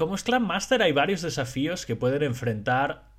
[0.00, 3.10] como Scrum Master hay varios desafíos que pueden enfrentar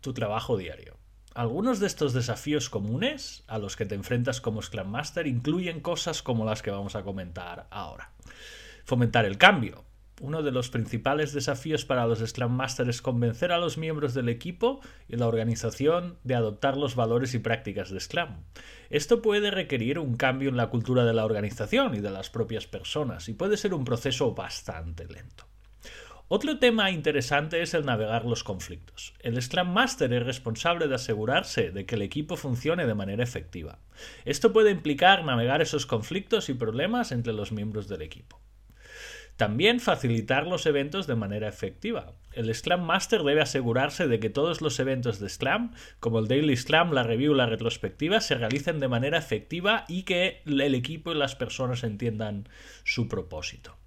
[0.00, 0.96] tu trabajo diario.
[1.34, 6.22] Algunos de estos desafíos comunes a los que te enfrentas como Scrum Master incluyen cosas
[6.22, 8.12] como las que vamos a comentar ahora.
[8.84, 9.84] Fomentar el cambio.
[10.20, 14.78] Uno de los principales desafíos para los Scrum es convencer a los miembros del equipo
[15.08, 18.44] y la organización de adoptar los valores y prácticas de Scrum.
[18.90, 22.68] Esto puede requerir un cambio en la cultura de la organización y de las propias
[22.68, 25.50] personas y puede ser un proceso bastante lento.
[26.32, 29.14] Otro tema interesante es el navegar los conflictos.
[29.18, 33.80] El Scrum Master es responsable de asegurarse de que el equipo funcione de manera efectiva.
[34.24, 38.40] Esto puede implicar navegar esos conflictos y problemas entre los miembros del equipo.
[39.34, 42.12] También facilitar los eventos de manera efectiva.
[42.32, 46.56] El Scrum Master debe asegurarse de que todos los eventos de Scrum, como el Daily
[46.56, 51.16] Scrum, la review, la retrospectiva, se realicen de manera efectiva y que el equipo y
[51.16, 52.48] las personas entiendan
[52.84, 53.79] su propósito.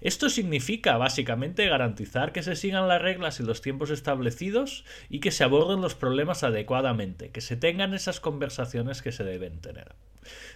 [0.00, 5.30] Esto significa básicamente garantizar que se sigan las reglas y los tiempos establecidos y que
[5.30, 9.94] se aborden los problemas adecuadamente, que se tengan esas conversaciones que se deben tener.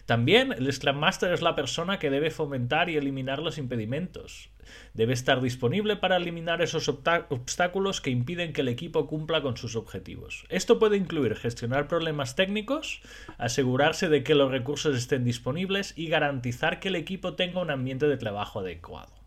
[0.06, 4.50] También el Scrum Master es la persona que debe fomentar y eliminar los impedimentos.
[4.92, 9.76] Debe estar disponible para eliminar esos obstáculos que impiden que el equipo cumpla con sus
[9.76, 10.44] objetivos.
[10.48, 13.00] Esto puede incluir gestionar problemas técnicos,
[13.38, 18.06] asegurarse de que los recursos estén disponibles y garantizar que el equipo tenga un ambiente
[18.06, 19.23] de trabajo adecuado.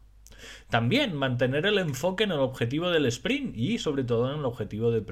[0.69, 4.91] También mantener el enfoque en el objetivo del sprint y sobre todo en el objetivo
[4.91, 5.03] del,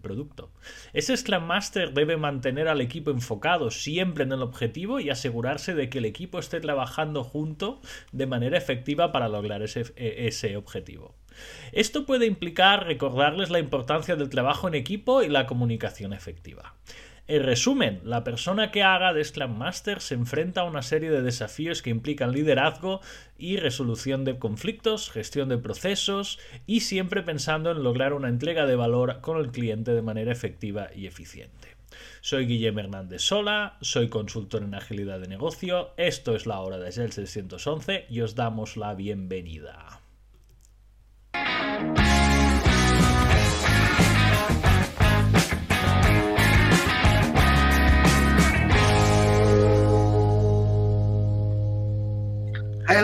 [0.00, 0.50] producto.
[0.92, 5.88] Ese Scrum Master debe mantener al equipo enfocado siempre en el objetivo y asegurarse de
[5.88, 7.80] que el equipo esté trabajando junto
[8.12, 11.14] de manera efectiva para lograr ese, e, objetivo.
[11.72, 16.74] Esto puede implicar recordarles la importancia del trabajo en equipo y la comunicación efectiva.
[17.26, 21.22] En resumen, la persona que haga de Scrum Master se enfrenta a una serie de
[21.22, 23.00] desafíos que implican liderazgo
[23.38, 28.76] y resolución de conflictos, gestión de procesos y siempre pensando en lograr una entrega de
[28.76, 31.68] valor con el cliente de manera efectiva y eficiente.
[32.20, 36.90] Soy Guillermo Hernández Sola, soy consultor en agilidad de negocio, esto es la hora de
[36.90, 40.02] Shell 611 y os damos la bienvenida.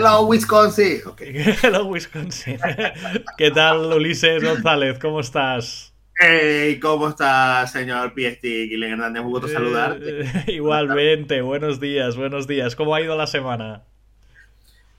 [0.01, 0.99] Hello, Wisconsin.
[1.61, 2.57] Hello, Wisconsin.
[3.37, 4.97] ¿Qué tal, Ulises González?
[4.97, 5.93] ¿Cómo estás?
[6.15, 8.67] Hey, ¿cómo estás, señor Piesti?
[8.67, 10.25] Guillermo Hernández, un gusto eh, saludarte.
[10.51, 12.75] igualmente, buenos días, buenos días.
[12.75, 13.83] ¿Cómo ha ido la semana?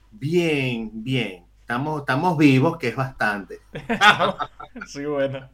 [0.09, 1.47] Bien, bien.
[1.59, 3.59] Estamos, estamos vivos, que es bastante.
[4.87, 5.49] sí, bueno.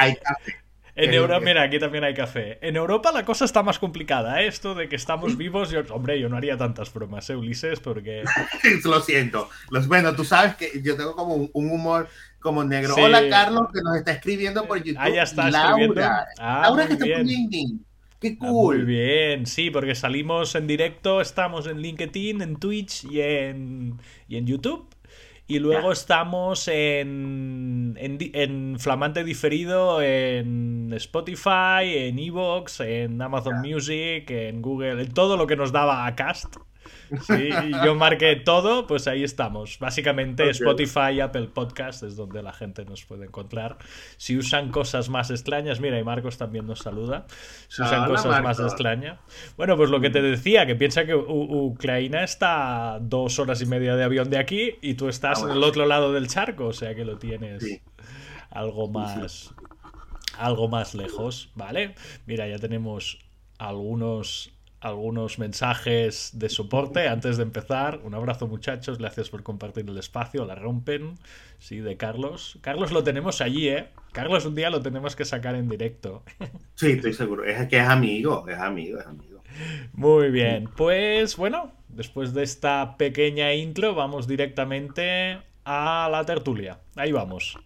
[0.00, 0.56] hay café.
[0.98, 2.58] En Europa, mira, aquí también hay café.
[2.60, 4.42] En Europa la cosa está más complicada.
[4.42, 4.48] ¿eh?
[4.48, 7.78] Esto de que estamos vivos, yo, hombre, yo no haría tantas bromas, ¿eh, Ulises?
[7.78, 8.24] Porque.
[8.84, 9.48] Lo siento.
[9.70, 12.08] Los, bueno, tú sabes que yo tengo como un, humor
[12.40, 12.96] como negro.
[12.96, 14.98] Hola, Carlos, que nos está escribiendo por YouTube.
[14.98, 16.26] Ah, ya está Laura.
[16.38, 17.84] Ah, Laura, que está por LinkedIn.
[18.20, 18.78] Qué ah, cool.
[18.78, 24.36] muy bien, sí, porque salimos en directo, estamos en LinkedIn, en Twitch y en, y
[24.36, 24.87] en YouTube.
[25.50, 34.60] Y luego estamos en, en, flamante diferido en Spotify, en Evox, en Amazon Music, en
[34.60, 36.56] Google, en todo lo que nos daba a Cast.
[37.26, 37.50] Sí,
[37.84, 39.78] yo marqué todo, pues ahí estamos.
[39.78, 43.78] Básicamente Spotify Apple Podcast es donde la gente nos puede encontrar.
[44.16, 47.26] Si usan cosas más extrañas, mira, y Marcos también nos saluda.
[47.68, 49.18] Si usan cosas más extrañas.
[49.56, 53.96] Bueno, pues lo que te decía, que piensa que Ucrania está dos horas y media
[53.96, 56.72] de avión de aquí y tú estás ah, en el otro lado del charco, o
[56.72, 57.64] sea que lo tienes
[58.50, 59.54] algo más.
[60.38, 61.96] Algo más lejos, ¿vale?
[62.26, 63.18] Mira, ya tenemos
[63.58, 68.00] algunos algunos mensajes de soporte antes de empezar.
[68.04, 71.14] Un abrazo muchachos, gracias por compartir el espacio, la rompen,
[71.58, 72.58] sí, de Carlos.
[72.60, 73.88] Carlos lo tenemos allí, ¿eh?
[74.12, 76.22] Carlos un día lo tenemos que sacar en directo.
[76.74, 79.42] Sí, estoy seguro, es que es amigo, es amigo, es amigo.
[79.92, 86.78] Muy bien, pues bueno, después de esta pequeña intro vamos directamente a la tertulia.
[86.94, 87.58] Ahí vamos.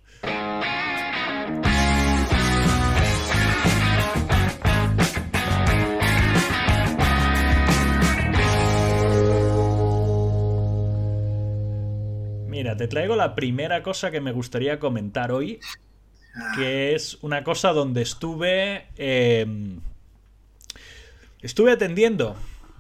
[12.62, 15.58] Mira, te traigo la primera cosa que me gustaría comentar hoy,
[16.54, 18.86] que es una cosa donde estuve...
[18.96, 19.80] Em,
[21.40, 22.36] estuve atendiendo,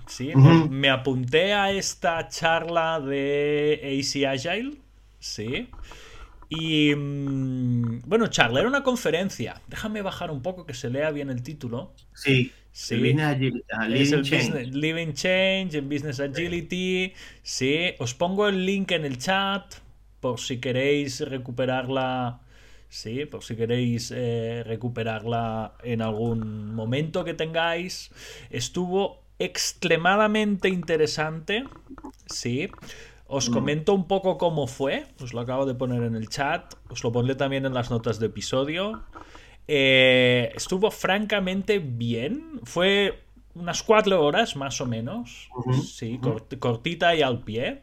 [0.06, 0.30] ¿sí?
[0.36, 4.76] Me apunté a esta charla de AC Agile,
[5.18, 5.68] ¿sí?
[6.48, 9.62] Y mm, bueno, charla, era una conferencia.
[9.66, 11.92] Déjame bajar un poco que se lea bien el título.
[12.14, 12.52] Sí.
[12.72, 12.94] Sí,
[13.94, 17.12] es el Business, Living Change en Business Agility.
[17.42, 19.74] Sí, os pongo el link en el chat.
[20.20, 22.40] por si queréis recuperarla.
[22.88, 28.12] Sí, por si queréis eh, recuperarla en algún momento que tengáis.
[28.48, 31.64] Estuvo extremadamente interesante.
[32.26, 32.70] Sí.
[33.26, 33.52] Os Mm.
[33.52, 35.06] comento un poco cómo fue.
[35.20, 36.74] Os lo acabo de poner en el chat.
[36.88, 39.02] Os lo pondré también en las notas de episodio.
[39.68, 42.60] Eh, estuvo francamente bien.
[42.64, 43.20] Fue
[43.54, 45.48] unas cuatro horas más o menos.
[45.82, 47.82] Sí, cort- cortita y al pie.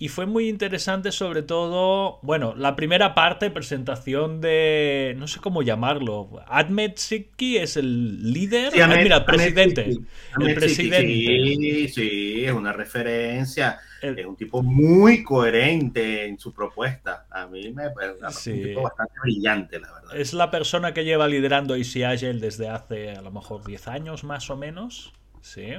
[0.00, 5.62] Y fue muy interesante sobre todo, bueno, la primera parte, presentación de, no sé cómo
[5.62, 9.96] llamarlo, Ahmed Sikki es el líder, Sí, Ahmed- mira, Ahmed presidente, Sikki.
[9.98, 10.06] el
[10.42, 11.06] Ahmed presidente.
[11.08, 13.78] Sikki, Sí, sí, es una referencia.
[14.00, 17.26] El- Es un tipo muy coherente en su propuesta.
[17.32, 18.50] A mí me parece Sí.
[18.52, 20.16] un tipo bastante brillante, la verdad.
[20.16, 24.22] Es la persona que lleva liderando Easy Agile desde hace a lo mejor 10 años
[24.22, 25.12] más o menos.
[25.40, 25.72] Sí.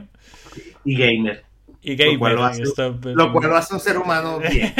[0.83, 1.43] Y gamer.
[1.81, 2.33] Y Lo cual gamer.
[2.33, 4.73] lo hace- esto- Lo cual lo hace un ser humano bien.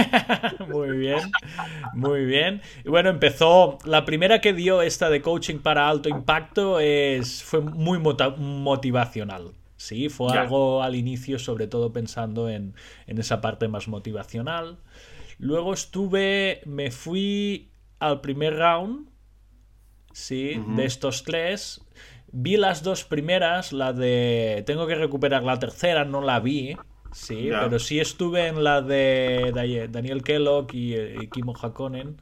[0.67, 1.31] muy bien,
[1.93, 2.61] muy bien.
[2.83, 3.77] Y bueno, empezó.
[3.85, 9.51] La primera que dio esta de coaching para alto impacto es, fue muy motivacional.
[9.77, 10.41] Sí, fue Ya.
[10.41, 12.73] algo al inicio, sobre todo pensando en,
[13.07, 14.77] en esa parte más motivacional.
[15.37, 17.69] Luego estuve, me fui
[17.99, 19.07] al primer round,
[20.11, 21.81] sí, de estos tres.
[22.31, 24.63] Vi las dos primeras, la de...
[24.67, 26.75] Tengo que recuperar la tercera, no la vi.
[27.11, 32.17] Sí, pero sí estuve en la de Daniel Kellogg y, y Kimo Hakonen.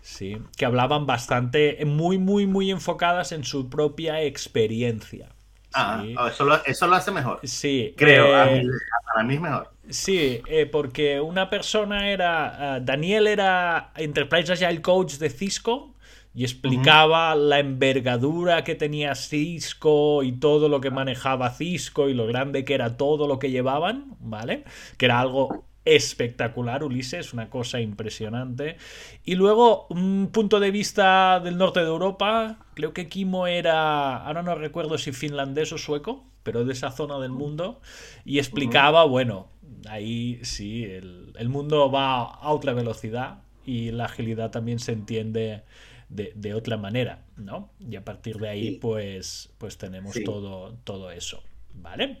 [0.00, 5.30] Sí, que hablaban bastante, muy, muy, muy enfocadas en su propia experiencia.
[5.72, 6.14] Ah, Sí.
[6.16, 7.40] ah, eso, lo, eso lo hace mejor.
[7.42, 8.68] Sí, Creo, a eh, mí-
[9.12, 9.70] para mí es mejor.
[9.90, 12.76] Sí, eh, porque una persona era.
[12.78, 15.94] eh, Daniel era Enterprise Agile Coach de Cisco
[16.38, 22.28] y explicaba la envergadura que tenía Cisco y todo lo que manejaba Cisco y lo
[22.28, 24.62] grande que era todo lo que llevaban, ¿vale?
[24.98, 28.76] Que era algo espectacular, Ulises, una cosa impresionante.
[29.24, 34.44] Y luego, un punto de vista del norte de Europa, creo que Kimo era, ahora
[34.44, 37.80] no recuerdo si finlandés o sueco, pero de esa zona del mundo,
[38.24, 39.48] y explicaba, bueno,
[39.88, 45.64] ahí sí, el, el mundo va a otra velocidad y la agilidad también se entiende
[46.08, 47.70] de, de otra manera, ¿no?
[47.80, 48.78] Y a partir de ahí, Sí.
[48.80, 50.24] pues, pues tenemos Sí.
[50.24, 51.42] todo, todo eso,
[51.74, 52.18] ¿vale?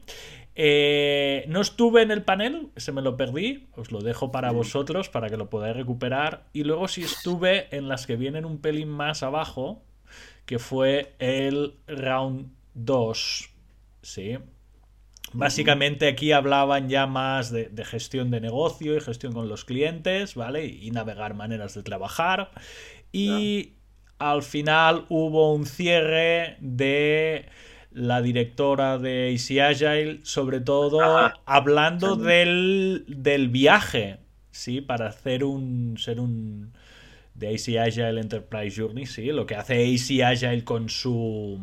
[0.54, 5.08] Eh, no estuve en el panel, se me lo perdí, os lo dejo para vosotros
[5.08, 6.46] para que lo podáis recuperar.
[6.52, 9.82] Y luego sí estuve en las que vienen un pelín más abajo,
[10.46, 13.50] que fue el round 2.
[14.02, 14.38] Sí.
[15.34, 20.34] Básicamente aquí hablaban ya más de, de gestión de negocio y gestión con los clientes,
[20.34, 20.64] ¿vale?
[20.66, 22.50] Y navegar maneras de trabajar.
[23.12, 23.74] Y
[24.18, 27.46] al final hubo un cierre de
[27.92, 31.40] la directora de Easy Agile, sobre todo Ajá.
[31.46, 32.22] hablando Sí.
[32.22, 34.18] del, del viaje,
[34.50, 34.80] ¿sí?
[34.80, 35.96] Para hacer un.
[35.98, 36.72] ser un.
[37.34, 41.60] de AC Agile Enterprise Journey, sí, lo que hace AC Agile con su.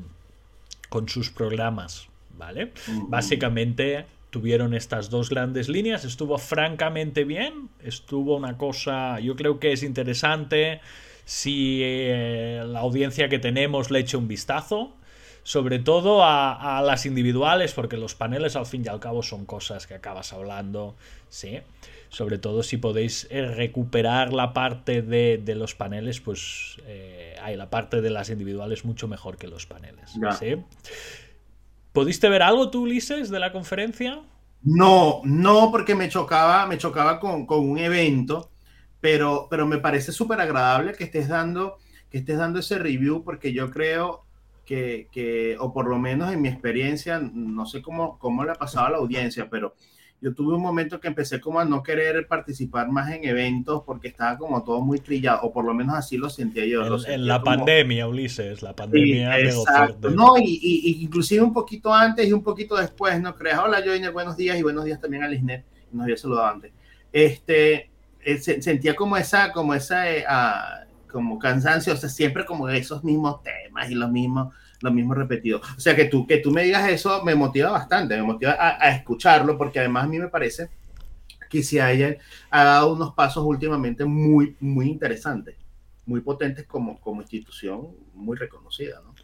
[0.89, 2.07] con sus programas,
[2.37, 2.71] ¿vale?
[3.09, 9.71] Básicamente tuvieron estas dos grandes líneas, estuvo francamente bien, estuvo una cosa, yo creo que
[9.71, 10.81] es interesante
[11.25, 14.95] si eh, la audiencia que tenemos le eche un vistazo,
[15.44, 19.45] sobre todo a, a las individuales, porque los paneles al fin y al cabo son
[19.45, 20.95] cosas que acabas hablando,
[21.30, 21.60] ¿sí?
[22.10, 27.57] Sobre todo si podéis eh, recuperar la parte de, de los paneles, pues eh, hay
[27.57, 30.32] la parte de las individuales mucho mejor que los paneles, Ya.
[30.32, 30.55] ¿sí?
[31.94, 34.22] ¿Pudiste ver algo tú, Ulises, de la conferencia?
[34.63, 38.51] No, no, porque me chocaba, me chocaba con, con un evento,
[39.05, 41.77] pero, pero me parece súper agradable que estés dando,
[42.09, 44.25] que estés dando ese review, porque yo creo
[44.65, 48.55] que, que, o por lo menos en mi experiencia, no sé cómo, cómo le ha
[48.55, 49.75] pasado a la audiencia, pero
[50.21, 54.07] yo tuve un momento que empecé como a no querer participar más en eventos porque
[54.07, 56.79] estaba como todo muy trillado, o por lo menos así lo sentía yo.
[56.81, 59.97] lo En, sentía en la como- pandemia, Ulises, la Sí, pandemia pegó exacto.
[60.01, 60.15] fuerte.
[60.17, 63.59] No, y, y- y inclusive un poquito antes y un poquito después, ¿no creas?
[63.59, 66.71] Hola, Joiner, buenos días y buenos días también a Lisnet, nos había saludado antes.
[67.12, 67.91] Este,
[68.25, 72.67] eh, se- sentía como esa, como esa, eh, ah, como cansancio, o sea, siempre como
[72.67, 75.62] esos mismos temas y los mismos, los mismos repetidos.
[75.77, 78.89] O sea, que tú, que tú me digas eso me motiva bastante, me motiva a,
[78.96, 80.70] escucharlo, porque además a mí me parece
[81.50, 82.17] que si haya
[82.50, 85.55] ha dado unos pasos últimamente muy, muy interesantes,
[86.05, 89.15] muy potentes como, como institución muy reconocida, ¿no?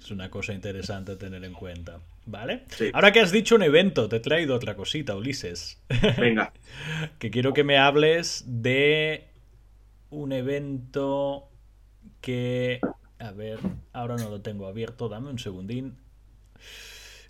[0.00, 1.98] Es una cosa interesante tener en cuenta.
[2.26, 2.64] ¿Vale?
[2.68, 2.90] Sí.
[2.94, 5.82] Ahora que has dicho un evento, te he traído otra cosita, Ulises.
[6.18, 6.52] Venga.
[7.18, 9.28] que quiero que me hables de
[10.10, 11.50] un evento
[12.20, 12.80] que...
[13.18, 13.58] A ver,
[13.92, 15.96] ahora no lo tengo abierto, dame un segundín.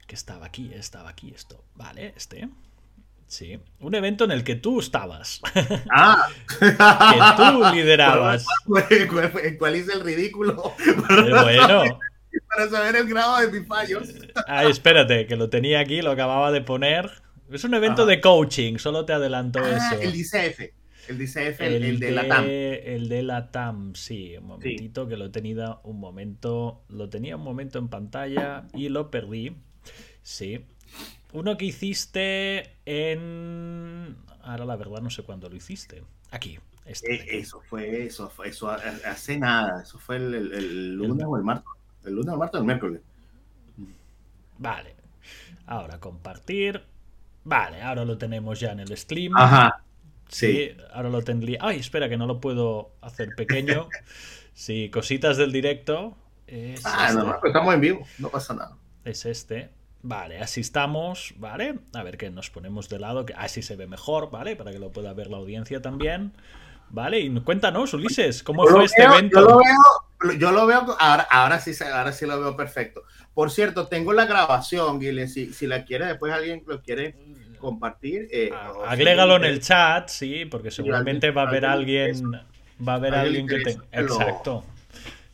[0.06, 1.64] Que estaba aquí, estaba aquí esto.
[1.74, 2.48] Vale, este.
[3.26, 5.40] Sí, un evento en el que tú estabas.
[5.90, 8.46] Ah, que tú liderabas.
[8.66, 10.74] ¿Cuál, cuál hice el ridículo?
[11.08, 11.98] Pero bueno.
[12.48, 14.08] Para saber el grado de mis fallos.
[14.46, 17.10] Ay, espérate, que lo tenía aquí, lo acababa de poner.
[17.50, 20.00] Es un evento de coaching, solo te adelanto Ah, eso.
[20.00, 20.60] El DCF.
[21.08, 22.46] El DCF, el, el de, la TAM.
[22.48, 24.36] El de la TAM, sí.
[24.38, 26.82] Un momentito que lo he tenido un momento.
[26.88, 29.54] Lo tenía un momento en pantalla y lo perdí.
[30.22, 30.64] Sí.
[31.32, 34.16] Uno que hiciste en.
[34.42, 36.02] Ahora la verdad no sé cuándo lo hiciste.
[36.30, 36.58] Aquí.
[36.86, 37.14] Este.
[37.14, 39.82] Eh, eso fue, eso fue, eso hace nada.
[39.82, 41.66] Eso fue el, el, el lunes o el martes.
[42.04, 43.00] El lunes o el martes o el miércoles.
[44.58, 44.96] Vale.
[45.66, 46.82] Ahora compartir.
[47.44, 49.36] Vale, ahora lo tenemos ya en el stream.
[49.36, 49.82] Ajá.
[50.28, 51.58] Sí, sí ahora lo tendría.
[51.60, 53.88] Ay, espera, que no lo puedo hacer pequeño.
[54.54, 56.16] sí, cositas del directo.
[56.46, 57.18] Es ah, este.
[57.18, 58.76] no, no, estamos en vivo, no pasa nada.
[59.04, 59.70] Es este.
[60.02, 61.78] Vale, así estamos, ¿vale?
[61.94, 64.54] A ver que nos ponemos de lado, que así se ve mejor, ¿vale?
[64.54, 66.32] Para que lo pueda ver la audiencia también.
[66.90, 67.20] ¿Vale?
[67.20, 69.40] Y cuéntanos, Ulises, ¿cómo yo fue este veo, evento?
[69.40, 69.82] Yo lo veo,
[70.32, 73.04] yo lo veo ahora, ahora, sí, ahora sí lo veo perfecto.
[73.34, 77.16] Por cierto, tengo la grabación, Guile, si, si la quiere, después alguien lo quiere
[77.58, 78.28] compartir.
[78.30, 78.50] Eh,
[78.86, 83.46] Agrégalo en el chat, sí, porque seguramente va a haber alguien, va a haber alguien
[83.46, 83.70] que te...
[83.92, 84.64] Exacto.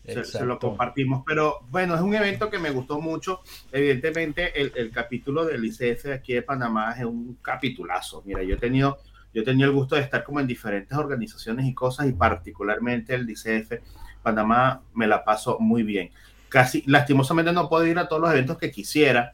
[0.05, 3.43] Se, se, lo compartimos, pero bueno, es un evento que me gustó mucho.
[3.71, 8.23] Evidentemente, el, el capítulo del ICF aquí de Panamá es un capitulazo.
[8.25, 8.99] Mira, yo he tenido,
[9.33, 13.15] yo he tenido el gusto de estar como en diferentes organizaciones y cosas, y particularmente
[13.15, 13.75] el ICF
[14.23, 16.11] Panamá me la paso muy bien.
[16.49, 19.33] Casi, lastimosamente, no puedo ir a todos los eventos que quisiera,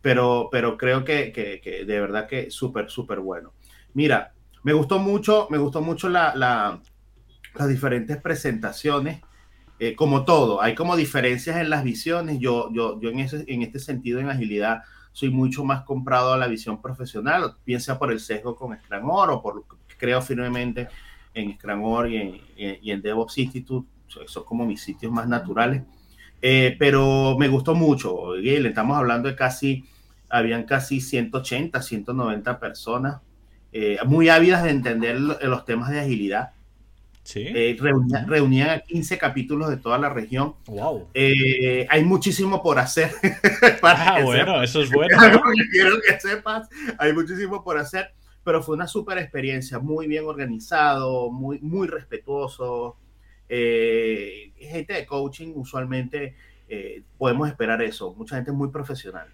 [0.00, 3.52] pero, pero creo que, que, de verdad que súper, súper bueno.
[3.94, 6.80] Mira, me gustó mucho, me gustó mucho la, la,
[7.54, 9.20] las diferentes presentaciones.
[9.78, 12.38] Eh, como todo, hay como diferencias en las visiones.
[12.38, 16.38] Yo, yo, yo en, ese, en este sentido, en agilidad, soy mucho más comprado a
[16.38, 19.64] la visión profesional, piensa por el sesgo con Scramor o por
[19.98, 20.88] creo firmemente
[21.34, 23.88] en Scramor y en, y en DevOps Institute,
[24.26, 25.82] son como mis sitios más naturales.
[26.40, 29.84] Eh, pero me gustó mucho, le estamos hablando de casi,
[30.28, 33.20] habían casi 180, 190 personas,
[33.72, 36.50] eh, muy ávidas de entender los temas de agilidad.
[37.22, 37.44] ¿Sí?
[37.46, 40.54] Eh, reunían, reunían, a 15 capítulos de toda la región.
[40.66, 41.08] Wow.
[41.14, 43.12] Eh, hay muchísimo por hacer.
[43.80, 44.70] para ah, bueno, sepas.
[44.70, 45.16] eso es bueno.
[45.32, 45.42] ¿no?
[45.70, 51.30] Quiero que sepas, hay muchísimo por hacer, pero fue una súper experiencia, muy bien organizado,
[51.30, 52.96] muy, muy respetuoso.
[53.54, 56.34] Eh, gente de coaching, usualmente
[56.70, 58.14] eh, podemos esperar eso.
[58.14, 59.28] Mucha gente muy profesional.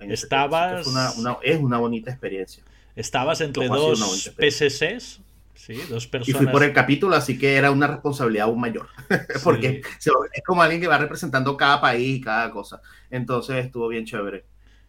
[0.00, 0.80] Estabas.
[0.80, 2.64] Es una, una, es una bonita experiencia.
[2.96, 5.20] Estabas entre dos PSCs.
[5.54, 6.28] Sí, dos personas.
[6.28, 8.88] Y fui por el capítulo, así que era una responsabilidad aún mayor.
[9.44, 10.10] Porque sí.
[10.32, 12.82] es como alguien que va representando cada país y cada cosa.
[13.12, 14.44] Entonces estuvo bien chévere.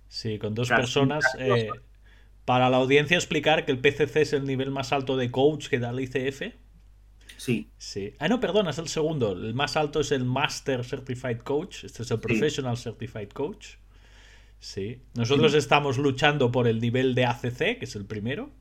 [0.08, 1.24] Sí, con dos personas.
[1.38, 1.70] Eh,
[2.44, 5.78] para la audiencia, explicar que el PCC es el nivel más alto de coach que
[5.78, 6.56] da el ICF.
[7.38, 7.70] Sí.
[7.78, 8.14] sí.
[8.20, 9.34] Ah, no, perdona, es el segundo.
[9.34, 11.84] El más alto es el Master Certified Coach.
[11.84, 12.78] Este es el Professional.
[12.78, 13.76] Certified Coach.
[14.60, 15.02] Sí.
[15.16, 15.58] Nosotros sí.
[15.58, 18.52] estamos luchando por el nivel de ACC, que es el primero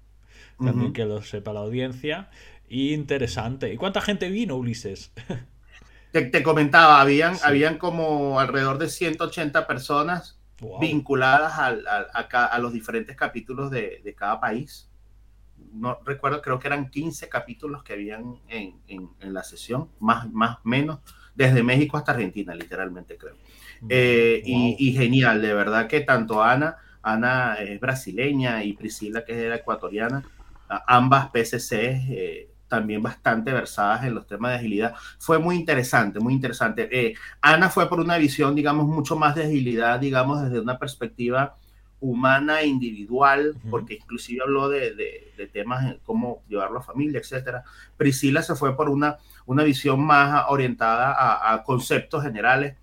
[0.59, 0.93] también uh -huh.
[0.93, 2.31] que lo sepa la audiencia.
[2.69, 3.73] Y interesante.
[3.73, 5.13] ¿Y cuánta gente vino, Ulises?
[6.13, 7.43] Te, te comentaba, habían, sí.
[7.43, 10.79] habían como alrededor de 180 personas wow.
[10.79, 14.91] vinculadas al, al, a, a, los diferentes capítulos de, de, cada país.
[15.73, 20.31] No recuerdo, creo que eran 15 capítulos que habían en, en, en la sesión, más,
[20.31, 21.01] más menos,
[21.35, 23.37] desde México hasta Argentina, literalmente creo.
[23.89, 24.55] Eh, wow.
[24.55, 29.61] y, y genial, de verdad que tanto Ana, Ana es brasileña y Priscila, que es
[29.61, 30.23] ecuatoriana,
[30.87, 34.95] ambas PCC eh, también bastante versadas en los temas de agilidad.
[35.19, 36.89] Fue muy interesante, muy interesante.
[36.91, 41.57] Eh, Ana fue por una visión, digamos, mucho más de agilidad, digamos, desde una perspectiva
[42.03, 43.71] humana e individual, uh -huh.
[43.71, 47.63] porque inclusive habló de, de, de, temas en cómo llevarlo a familia, etcétera.
[47.97, 52.77] Priscila se fue por una, una visión más orientada a, a conceptos generales.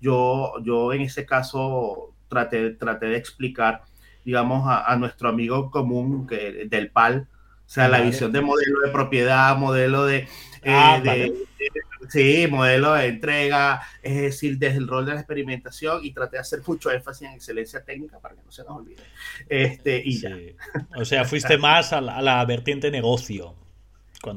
[0.00, 3.82] Yo, yo en ese caso traté, traté de explicar,
[4.24, 7.28] digamos, a, a nuestro amigo común que, del PAL,
[7.66, 8.04] o sea, vale.
[8.04, 10.28] la visión de modelo de propiedad, modelo de, eh,
[10.66, 11.32] ah, de, vale.
[11.58, 16.36] de, sí, modelo de entrega, es decir, desde el rol de la experimentación y traté
[16.36, 19.02] de hacer mucho énfasis en excelencia técnica para que no se nos olvide.
[19.48, 20.22] Este, y sí.
[20.22, 21.00] ya.
[21.00, 23.54] O sea, fuiste más a la, a la vertiente negocio.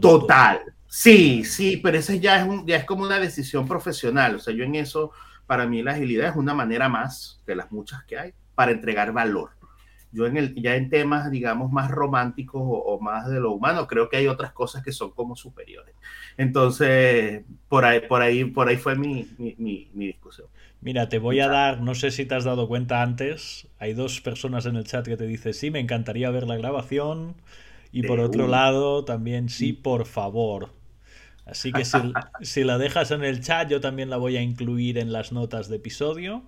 [0.01, 0.61] Total.
[0.65, 0.71] Tú...
[0.87, 4.35] Sí, sí, pero eso ya es, un, ya es como una decisión profesional.
[4.35, 5.11] O sea, yo en eso,
[5.45, 9.13] para mí la agilidad es una manera más de las muchas que hay para entregar
[9.13, 9.58] valor
[10.11, 14.09] yo en el, ya en temas, digamos, más románticos o, más de lo humano, creo
[14.09, 15.95] que hay otras cosas que son como superiores.
[16.37, 20.47] Entonces, por ahí, por ahí, por ahí fue mi, mi, mi, discusión.
[20.81, 24.21] Mira, te voy a dar, no sé si te has dado cuenta antes, hay dos
[24.21, 27.35] personas en el chat que te dicen, sí, me encantaría ver la grabación.
[27.91, 30.73] Y por otro lado, también, sí, por favor.
[31.45, 31.97] Así que si,
[32.41, 35.69] si la dejas en el chat, yo también la voy a incluir en las notas
[35.69, 36.43] de episodio.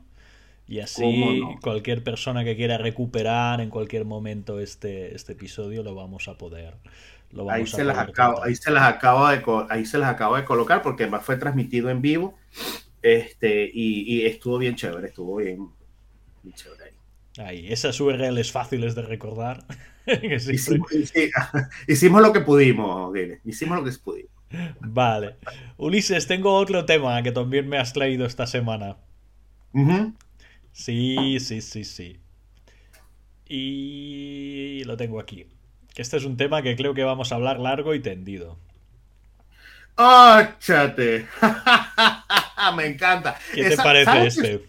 [0.72, 6.30] Y así cualquier persona que quiera recuperar en cualquier momento este, este episodio lo vamos
[6.30, 6.76] a poder.
[7.32, 10.46] Lo ahí, se las acabo, ahí, se las acabo de, ahí se las acabo de
[10.46, 12.38] colocar porque además fue transmitido en vivo
[13.02, 15.68] este, y, estuvo bien chévere, estuvo bien,
[16.54, 16.94] chévere
[17.40, 17.70] ahí.
[17.70, 19.66] esas URLs fáciles de recordar.
[21.88, 23.14] hicimos, lo que pudimos,
[23.44, 24.32] hicimos lo que pudimos.
[24.80, 25.36] Vale.
[25.76, 28.96] Ulises, tengo otro tema que también me has traído esta semana.
[30.74, 32.20] Sí, sí, sí, sí.
[33.48, 35.48] Y lo tengo aquí.
[35.94, 38.58] Que este es un tema que creo que vamos a hablar largo y tendido.
[39.98, 41.28] ¡Oh, chate!
[42.76, 43.38] Me encanta.
[43.54, 44.66] ¿Qué te parece este?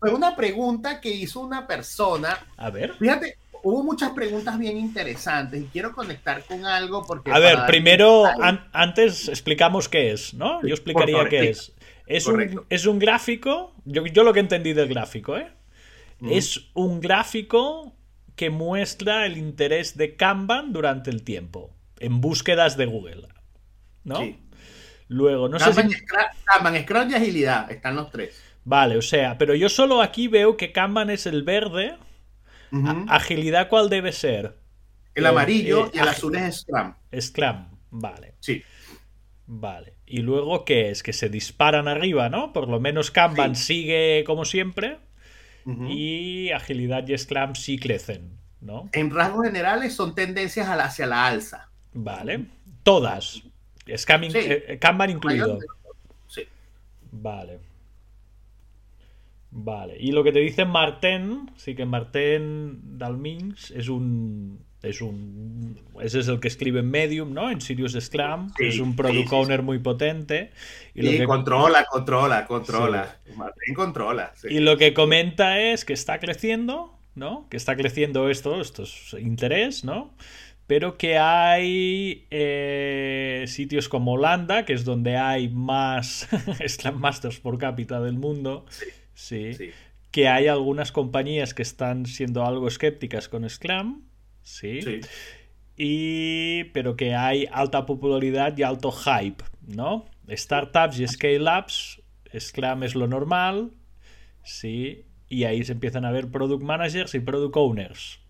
[0.00, 2.38] Fue una pregunta que hizo una persona.
[2.56, 2.94] A ver.
[2.94, 7.30] Fíjate, hubo muchas preguntas bien interesantes y quiero conectar con algo porque...
[7.30, 8.24] A ver, primero,
[8.72, 10.60] antes explicamos qué es, ¿no?
[10.62, 11.72] Yo explicaría qué es.
[12.06, 15.50] Es un, es un, gráfico, yo, yo, lo que entendí del gráfico, ¿eh?
[16.20, 17.94] Es un gráfico
[18.36, 23.28] que muestra el interés de Kanban durante el tiempo, en búsquedas de Google,
[24.04, 24.16] ¿no?
[24.16, 24.38] Sí.
[25.08, 26.04] Luego, no Kanban, sé si...
[26.44, 28.40] Kanban, Scrum y agilidad, están los tres.
[28.64, 31.96] Vale, o sea, pero yo solo aquí veo que Kanban es el verde.
[33.08, 34.58] ¿Agilidad cuál debe ser?
[35.14, 36.94] El amarillo eh, y el azul es Scrum.
[37.20, 38.34] Scrum, vale.
[38.40, 38.64] Sí.
[39.46, 39.93] Vale.
[40.06, 41.02] Y luego, ¿qué es?
[41.02, 42.52] Que se disparan arriba, ¿no?
[42.52, 44.98] Por lo menos Kanban sigue como siempre.
[45.88, 48.90] Y agilidad y Scrum sí crecen, ¿no?
[48.92, 51.70] En rasgos generales son tendencias hacia la alza.
[51.94, 52.46] Vale.
[52.82, 53.42] Todas.
[53.96, 55.58] Scrum, eh, Kanban incluido.
[56.26, 56.42] Sí.
[57.10, 57.60] Vale.
[59.50, 59.96] Vale.
[59.98, 65.80] Y lo que te dice Marten, sí que Marten Dalmins es un es un.
[66.00, 67.50] Ese es el que escribe en Medium, ¿no?
[67.50, 68.52] En Sirius Scrum.
[68.58, 70.50] es un product owner muy potente.
[70.94, 71.24] Y lo que...
[71.24, 73.18] controla, controla, controla.
[73.36, 74.32] Martín controla.
[74.48, 77.46] Y lo que comenta es que está creciendo, ¿no?
[77.48, 80.14] Que está creciendo esto, esto es interés, ¿no?
[80.66, 86.28] Pero que hay eh, sitios como Holanda, que es donde hay más
[86.68, 88.66] Scrum Masters por cápita del mundo.
[89.14, 89.56] sí.
[90.10, 94.03] Que hay algunas compañías que están siendo algo escépticas con Scrum
[94.44, 95.00] ¿sí?
[95.76, 100.04] Y, pero que hay alta popularidad y alto hype, ¿no?
[100.28, 102.00] Startups y scale-ups,
[102.38, 103.72] Scrum es lo normal,
[104.44, 105.06] ¿sí?
[105.28, 108.20] Y ahí se empiezan a ver product managers y product owners,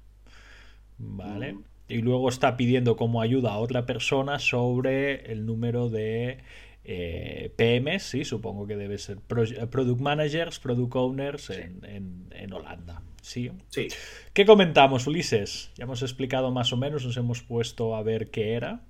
[0.97, 1.53] ¿vale?
[1.53, 1.65] Mm.
[1.89, 6.39] Y luego está pidiendo como ayuda a otra persona sobre el número de
[6.85, 13.03] eh, PMs, sí, supongo que debe ser product managers, product owners en, en Holanda.
[13.25, 13.51] Sí.
[13.71, 13.89] sí.
[14.35, 15.71] ¿Qué comentamos, Ulises?
[15.77, 18.83] Ya hemos explicado más o menos, nos hemos puesto a ver qué era.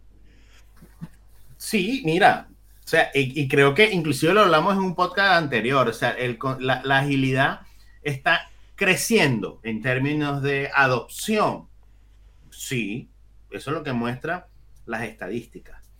[1.57, 2.48] Sí, mira,
[2.85, 6.16] o sea, y, creo que inclusive lo hablamos en un podcast anterior, o sea,
[6.59, 7.61] la, la, agilidad
[8.02, 11.68] está creciendo en términos de adopción.
[12.50, 13.09] Sí,
[13.50, 14.48] eso es lo que muestra
[14.85, 15.93] las estadísticas.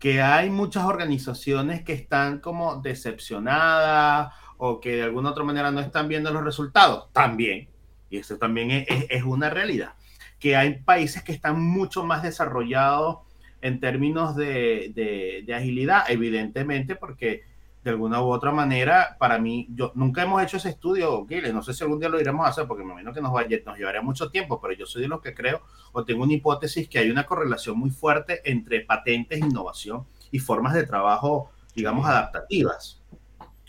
[0.00, 5.78] Que hay muchas organizaciones que están como decepcionadas o que de alguna otra manera no
[5.78, 7.68] están viendo los resultados, también.
[8.10, 9.94] Y eso también es, una realidad.
[10.40, 13.18] Que hay países que están mucho más desarrollados
[13.62, 17.44] en términos de, de, agilidad, evidentemente, porque
[17.82, 21.62] de alguna u otra manera, para mí, yo nunca hemos hecho ese estudio, Gile, no
[21.62, 23.78] sé si algún día lo iremos a hacer, porque me imagino que nos, vaya, nos
[23.78, 25.62] llevaría mucho tiempo, pero yo soy de los que creo,
[25.92, 30.74] o tengo una hipótesis, que hay una correlación muy fuerte entre patentes, innovación y formas
[30.74, 33.02] de trabajo, digamos, adaptativas.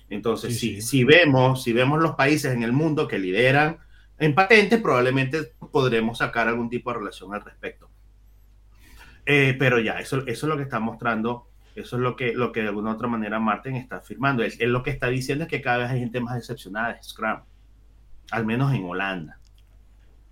[0.10, 3.78] Entonces, si, vemos, si vemos los países en el mundo que lideran
[4.19, 7.89] en patentes, probablemente podremos sacar algún tipo de relación al respecto.
[9.26, 12.51] Eh, pero ya, eso, eso es lo que está mostrando, eso es lo que, lo
[12.51, 14.43] que de alguna otra manera Martin está afirmando.
[14.43, 17.39] Él, lo que está diciendo es que cada vez hay gente más decepcionada de Scrum,
[18.31, 19.39] al menos en Holanda.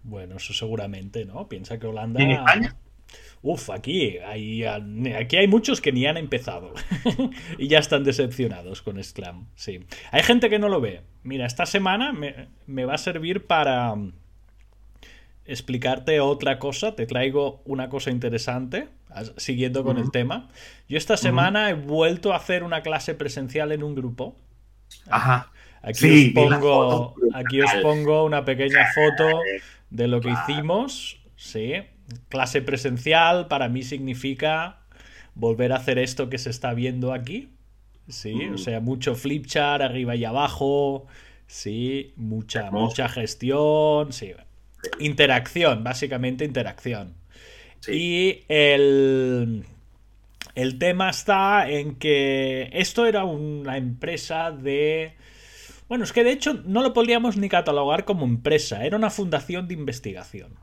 [0.04, 1.48] Bueno, eso seguramente, ¿no?
[1.48, 2.22] Piensa que Holanda...
[2.22, 2.76] en España?
[3.42, 6.74] Uf, aquí hay, aquí hay muchos que ni han empezado
[7.58, 9.48] y ya están decepcionados con Scrum.
[9.56, 9.86] Sí.
[10.12, 11.04] Hay gente que no lo ve.
[11.24, 13.96] Mira, esta semana me, va a servir para
[15.50, 16.96] explicarte otra cosa.
[16.96, 18.88] Te traigo una cosa interesante,
[19.38, 20.50] siguiendo con el tema.
[20.88, 24.36] Yo esta semana he vuelto a hacer una clase presencial en un grupo.
[25.10, 25.52] Ajá.
[25.82, 29.40] Aquí, os pongo, aquí os pongo una pequeña foto
[29.90, 31.74] de lo que hicimos, sí.
[32.28, 34.80] Clase presencial para mí significa
[35.36, 37.54] volver a hacer esto que se está viendo aquí.
[38.08, 38.58] Sí, o mm.
[38.58, 41.06] sea, mucho flip chart arriba y abajo.
[41.48, 44.12] Sí, mucha, mucha gestión.
[44.12, 44.34] Sí.
[45.00, 47.16] Interacción, básicamente interacción.
[47.88, 49.66] Y el,
[50.56, 55.14] el tema está en que esto era una empresa de...
[55.88, 59.68] Bueno, es que de hecho no lo podríamos ni catalogar como empresa, era una fundación
[59.68, 60.56] de investigación.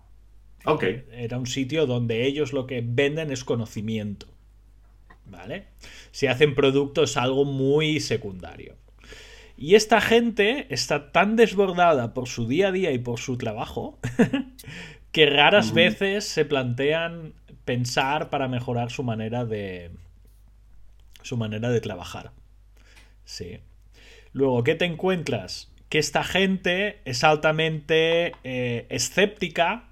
[0.64, 0.84] Ok.
[1.12, 4.26] Era un sitio donde ellos lo que venden es conocimiento.
[5.24, 5.68] ¿Vale?
[6.12, 8.76] Si hacen productos algo muy secundario.
[9.56, 13.98] Y esta gente está tan desbordada por su día a día y por su trabajo
[15.12, 17.32] que raras veces se plantean
[17.64, 19.90] pensar para mejorar su manera de
[21.22, 22.32] su manera de trabajar.
[23.24, 23.60] Sí.
[24.32, 25.72] Luego, ¿qué te encuentras?
[25.88, 29.88] Que esta gente es altamente eh, escéptica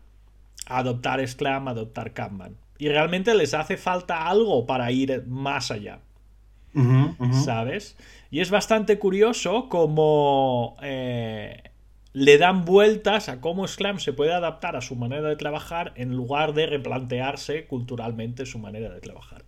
[0.66, 2.57] a adoptar Scrum, a adoptar Kanban.
[2.79, 6.00] Y realmente les hace falta algo para ir más allá.
[7.44, 7.96] ¿Sabes?
[8.30, 11.62] Y es bastante curioso como eh,
[12.12, 16.16] le dan vueltas a cómo Scrum se puede adaptar a su manera de trabajar en
[16.16, 19.44] lugar de replantearse culturalmente su manera de trabajar.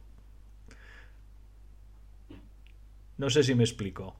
[3.19, 4.17] No sé si me explico.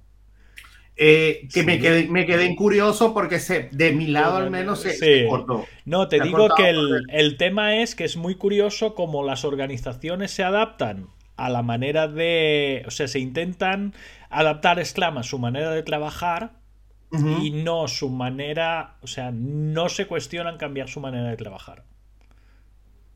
[0.99, 5.27] Eh, que me, quedé, me quedé curioso porque se, de mi lado al menos se,
[5.29, 5.67] cortó.
[5.85, 10.31] No, te digo que el, el, tema es que es muy curioso cómo las organizaciones
[10.31, 12.85] se adaptan a la manera de...
[12.87, 13.95] O sea, se intentan
[14.31, 16.53] adaptar Scrum a su manera de trabajar
[17.41, 18.97] y no su manera...
[19.03, 21.85] O sea, no se cuestionan cambiar su manera de trabajar.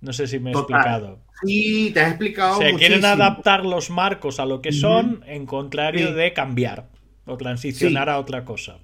[0.00, 1.20] No sé si me he explicado.
[1.44, 2.56] Sí, te has explicado.
[2.56, 6.88] O sea, quieren adaptar los marcos a lo que son, en contrario de cambiar
[7.26, 8.78] o transicionar a otra cosa.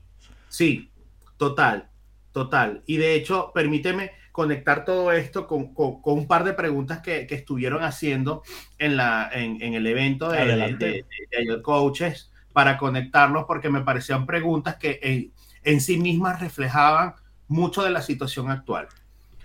[0.48, 0.90] Sí,
[1.38, 1.88] total,
[2.32, 2.82] total.
[2.86, 8.42] Y de hecho, permíteme conectar todo esto con, un par de preguntas que, estuvieron haciendo
[8.76, 15.32] en, la, en, el evento de, de, Coaches para conectarlos porque me parecían preguntas que
[15.64, 17.14] en, sí mismas reflejaban
[17.48, 18.88] mucho de la situación actual.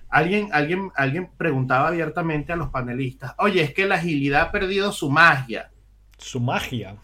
[0.09, 4.91] Alguien, alguien, alguien preguntaba abiertamente a los panelistas, oye, es que la agilidad ha perdido
[4.91, 5.71] su magia
[6.21, 6.95] su magia.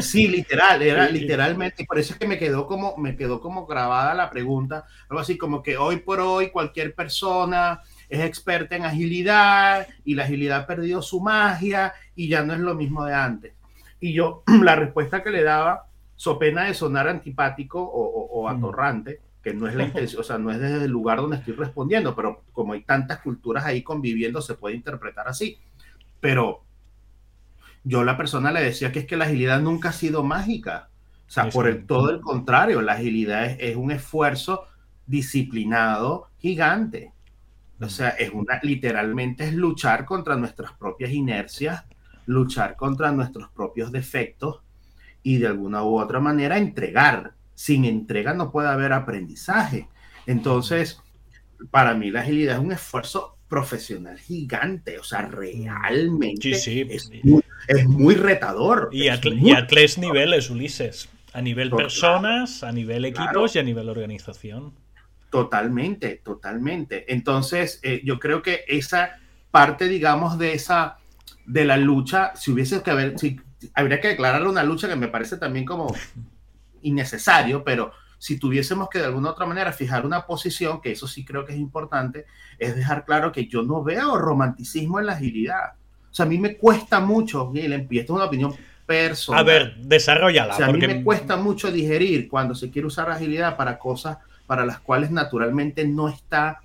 [0.00, 3.66] Sí, literal, era literalmente, y por eso es que me quedó como, me quedó como
[3.66, 8.84] grabada la pregunta, algo así como que hoy por hoy cualquier persona es experta en
[8.84, 13.14] agilidad y la agilidad ha perdido su magia y ya no es lo mismo de
[13.14, 13.54] antes.
[13.98, 18.56] Y yo, la respuesta que le daba, so pena de sonar antipático o, mm.
[18.56, 21.54] atorrante, que no es la intención, o sea, no es desde el lugar donde estoy
[21.54, 25.58] respondiendo, pero como hay tantas culturas ahí conviviendo, se puede interpretar así.
[26.20, 26.62] Pero
[27.84, 30.90] yo la persona le decía que es que la agilidad nunca ha sido mágica.
[31.26, 34.64] O sea, por el, todo el contrario, la agilidad es, un esfuerzo
[35.06, 37.12] disciplinado gigante.
[37.80, 41.84] O sea, es una, literalmente es luchar contra nuestras propias inercias,
[42.26, 44.60] luchar contra nuestros propios defectos
[45.22, 47.34] y de alguna u otra manera entregar.
[47.54, 49.88] Sin entrega no puede haber aprendizaje.
[50.26, 51.00] Entonces,
[51.70, 57.10] para mí la agilidad es un esfuerzo profesional gigante, o sea, realmente Es,
[57.86, 58.88] muy, retador.
[58.92, 59.20] Y, a,
[59.66, 61.10] tres niveles, Ulises.
[61.32, 64.72] A nivel personas, a nivel equipos y a nivel organización.
[65.30, 67.12] Totalmente, totalmente.
[67.12, 69.18] Entonces, eh, yo creo que esa
[69.50, 70.98] parte, digamos, de esa,
[71.44, 73.38] de la lucha, si hubiese que haber, si,
[73.74, 75.94] habría que declarar una lucha que me parece también como
[76.82, 81.24] innecesario, pero si tuviésemos que de alguna otra manera fijar una posición, que eso sí
[81.24, 82.26] creo que es importante,
[82.58, 85.72] es dejar claro que yo no veo romanticismo en la agilidad.
[86.10, 88.54] O sea, a mí me cuesta mucho, y esto es una opinión
[88.84, 89.40] personal.
[89.40, 90.52] A ver, desarrollala.
[90.52, 94.18] O sea, a mí me cuesta mucho digerir cuando se quiere usar agilidad para cosas
[94.46, 96.60] para las cuales naturalmente no está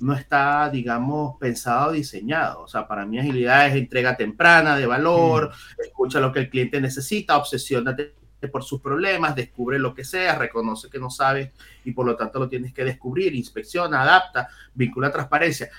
[0.00, 2.62] no está, digamos, pensado o diseñado.
[2.62, 5.82] O sea, para mí agilidad es entrega temprana de valor, mm.
[5.82, 8.14] escucha lo que el cliente necesita, obsesiónate
[8.48, 11.50] por sus problemas, descubre lo que sea, reconoce que no sabes
[11.84, 15.70] y por lo tanto lo tienes que descubrir, inspecciona, adapta, vincula transparencia.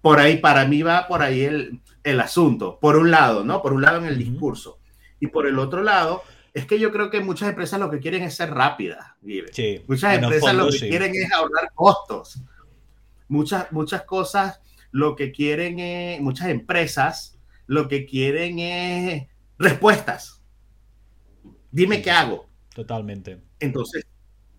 [0.00, 3.62] Por ahí, para mí va por ahí el, el asunto, por un lado, ¿no?
[3.62, 4.78] Por un lado en el discurso.
[5.18, 6.22] Y por el otro lado,
[6.54, 9.04] es que yo creo que muchas empresas lo que quieren es ser rápidas.
[9.88, 12.40] muchas empresas lo que quieren es ahorrar costos.
[13.26, 14.60] Muchas, muchas cosas
[14.92, 19.26] lo que quieren es, muchas empresas lo que quieren es
[19.58, 20.43] respuestas.
[21.74, 22.46] Dime qué hago.
[22.72, 23.42] Totalmente.
[23.58, 24.06] Entonces,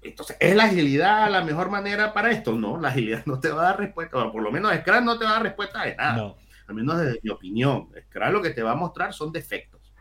[0.01, 2.51] entonces, ¿es la agilidad la mejor manera para esto?
[2.51, 5.17] No, la agilidad no te va a dar respuesta, o por lo menos Scrum no
[5.17, 6.17] te va a dar respuesta de nada.
[6.17, 6.37] No.
[6.67, 7.87] Al menos desde mi opinión.
[8.07, 9.93] Scrum lo que te va a mostrar son defectos.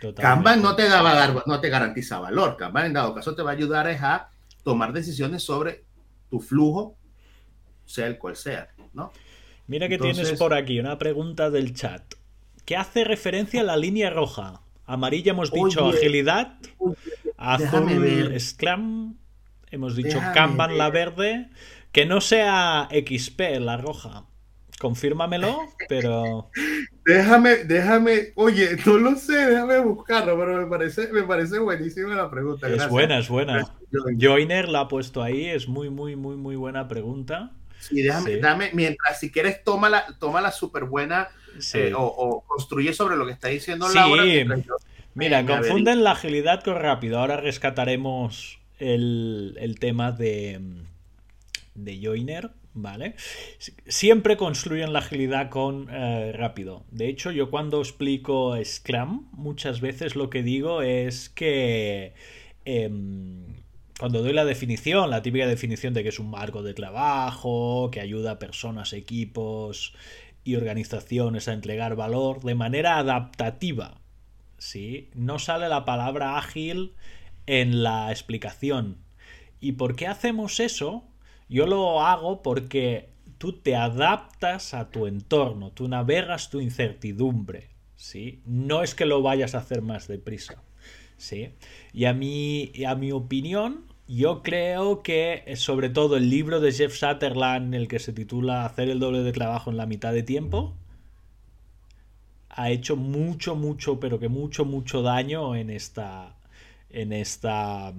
[0.00, 0.20] Totalmente.
[0.20, 2.56] Kanban no te, daba, no te garantiza valor.
[2.56, 4.30] Kanban en dado caso te va a ayudar a
[4.64, 5.84] tomar decisiones sobre
[6.28, 6.98] tu flujo,
[7.84, 9.12] sea el cual sea, ¿no?
[9.68, 12.14] Mira que tienes por aquí una pregunta del chat.
[12.64, 14.62] ¿Qué hace referencia a la línea roja?
[14.88, 16.54] Amarilla hemos dicho agilidad,
[17.36, 19.18] azul Scrum,
[19.70, 21.50] hemos dicho Kanban la verde,
[21.92, 24.24] que no sea XP la roja.
[24.80, 26.50] Confírmamelo, pero.
[27.04, 32.30] Déjame, déjame, oye, no lo sé, déjame buscarlo, pero me parece, me parece buenísima la
[32.30, 32.68] pregunta.
[32.68, 33.64] Es buena, es buena.
[34.20, 37.52] Joiner la ha puesto ahí, es muy, muy, muy, muy buena pregunta.
[37.80, 41.28] Sí, déjame, dame, mientras si quieres, tómala, la súper buena
[41.74, 44.24] eh, o, construye sobre lo que está diciendo Laura.
[45.14, 47.18] Mira, confunden la agilidad con rápido.
[47.18, 50.60] Ahora rescataremos el, el tema de,
[51.74, 52.50] de Joiner.
[52.74, 53.14] ¿vale?
[53.86, 56.84] Siempre construyen la agilidad con eh, rápido.
[56.90, 62.14] De hecho, yo cuando explico Scrum, muchas veces lo que digo es que
[62.64, 63.44] em,
[63.98, 68.00] cuando doy la definición, la típica definición de que es un marco de trabajo, que
[68.00, 69.94] ayuda a personas, equipos
[70.48, 74.00] y organizaciones a entregar valor de manera adaptativa.
[74.56, 75.10] ¿sí?
[75.14, 76.94] No sale la palabra ágil
[77.46, 78.96] en la explicación.
[79.60, 81.04] ¿Y por qué hacemos eso?
[81.50, 88.40] Yo lo hago porque tú te adaptas a tu entorno, tú navegas tu incertidumbre, ¿sí?
[88.46, 90.62] No es que lo vayas a hacer más deprisa,
[91.18, 91.50] ¿sí?
[91.92, 96.94] Y a mi, a mi opinión, yo creo que sobre todo el libro de Jeff
[96.96, 100.74] Sutherland, el que se titula Hacer el doble de trabajo en la mitad de tiempo,
[102.48, 106.36] ha hecho mucho, mucho, pero que mucho, mucho daño en esta,
[106.90, 107.92] en esta,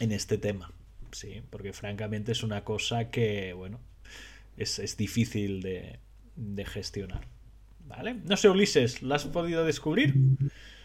[0.00, 0.74] en este tema
[1.14, 3.80] sí, porque francamente es una cosa que, bueno,
[4.56, 5.98] es, difícil de,
[6.66, 7.26] gestionar.
[7.86, 8.16] ¿Vale?
[8.24, 10.14] No sé, Ulises, ¿lo has podido descubrir?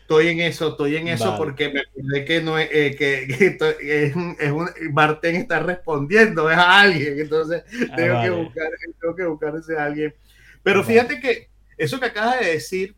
[0.10, 3.56] Estoy en eso, estoy en eso porque me acordé que no es, eh, que,
[4.40, 9.26] es, un, Martín está respondiendo, es a alguien, entonces ah, tengo, que buscar, tengo que
[9.26, 10.16] buscar ese alguien.
[10.64, 12.96] Pero fíjate que eso que acabas de decir,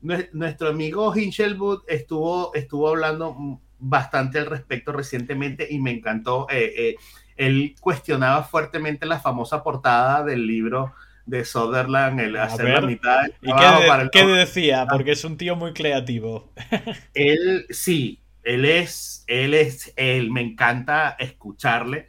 [0.00, 6.46] nuestro amigo Hinchelwood estuvo, estuvo hablando bastante al respecto recientemente y me encantó.
[6.48, 6.94] Eh, eh,
[7.34, 10.94] él cuestionaba fuertemente la famosa portada del libro
[11.26, 13.26] de Sutherland, el hacer la mitad.
[13.40, 14.86] ¿Y qué, qué decía?
[14.90, 16.52] Porque es un tío muy creativo.
[17.14, 22.08] él, sí, él es, él es, él, me encanta escucharle.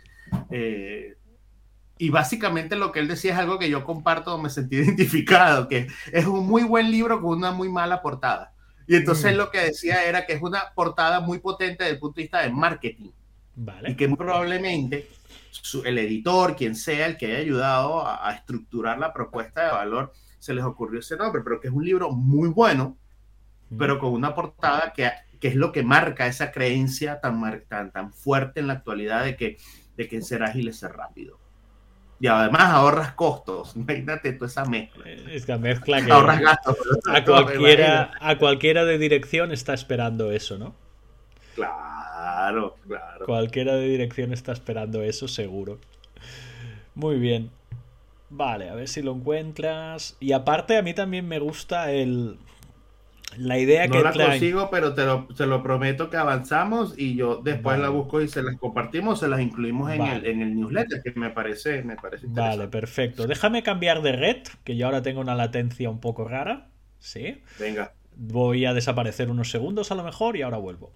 [0.52, 1.16] Eh,
[1.98, 5.88] y básicamente lo que él decía es algo que yo comparto, me sentí identificado, que
[6.12, 8.54] es un muy buen libro con una muy mala portada.
[8.88, 9.38] Y entonces mm.
[9.38, 12.42] lo que decía era que es una portada muy potente desde el punto de vista
[12.42, 13.12] del marketing.
[13.56, 13.92] Vale.
[13.92, 15.08] Y que probablemente
[15.86, 20.54] el editor, quien sea el que haya ayudado a, estructurar la propuesta de valor, se
[20.54, 22.98] les ocurrió ese nombre, pero que es un libro muy bueno,
[23.78, 28.14] pero con una portada que, que, es lo que marca esa creencia tan, tan, tan
[28.14, 29.58] fuerte en la actualidad de que,
[29.98, 31.40] de que ser ágil es ser rápido
[32.20, 33.74] y además ahorras costos.
[33.76, 35.06] Imagínate toda esa mezcla.
[35.10, 36.78] Esta mezcla que ahorras gastos.
[37.08, 40.76] A cualquiera, a cualquiera de dirección está esperando eso, ¿no?
[41.56, 41.76] Claro,
[42.88, 43.26] claro.
[43.26, 45.80] Cualquiera de dirección está esperando eso, seguro.
[46.94, 47.50] Muy bien.
[48.30, 50.18] Vale, a ver si lo encuentras.
[50.20, 52.38] Y aparte, a mí también me gusta el,
[53.38, 57.16] la idea no que la consigo, pero te lo, te lo, prometo que avanzamos y
[57.16, 60.56] yo después la busco y se las compartimos, se las incluimos en, el, en el
[60.56, 63.28] newsletter, que me parece, me parece Vale, perfecto.
[63.28, 66.70] Déjame cambiar de red, que yo ahora tengo una latencia un poco rara.
[67.00, 67.42] Sí.
[67.60, 67.94] Venga.
[68.16, 70.94] Voy a desaparecer unos segundos a lo mejor y ahora vuelvo.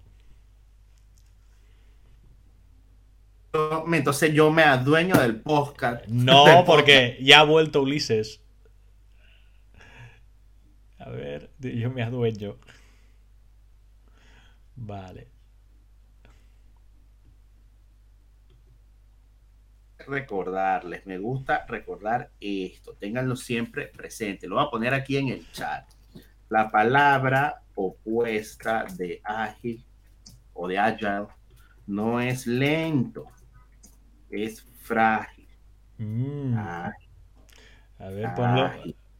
[3.52, 6.06] Entonces yo me adueño del podcast.
[6.06, 8.40] No, porque ya ha vuelto Ulises.
[10.98, 12.56] A ver, yo me adueño.
[14.76, 15.28] Vale.
[19.98, 24.48] Recordarles, me gusta recordar esto, ténganlo siempre presente.
[24.48, 25.84] Lo voy a poner aquí en el chat.
[26.48, 29.84] La palabra opuesta de ágil
[30.54, 31.26] o de agile
[31.86, 33.26] no es lento,
[34.30, 35.48] es frágil.
[35.98, 36.54] Mm.
[36.56, 36.92] A
[37.98, 38.70] ver, ponlo,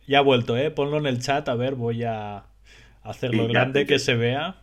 [0.07, 0.71] ya ha vuelto, ¿eh?
[0.71, 2.47] Ponlo en el chat, a ver, voy a
[3.03, 4.63] hacerlo grande que se vea.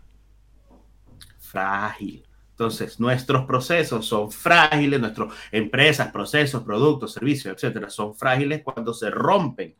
[1.40, 2.26] Frágil.
[2.52, 9.12] Entonces, nuestros procesos son frágiles, nuestras empresas, procesos, productos, servicios, etcétera, son frágiles cuando se
[9.12, 9.76] rompen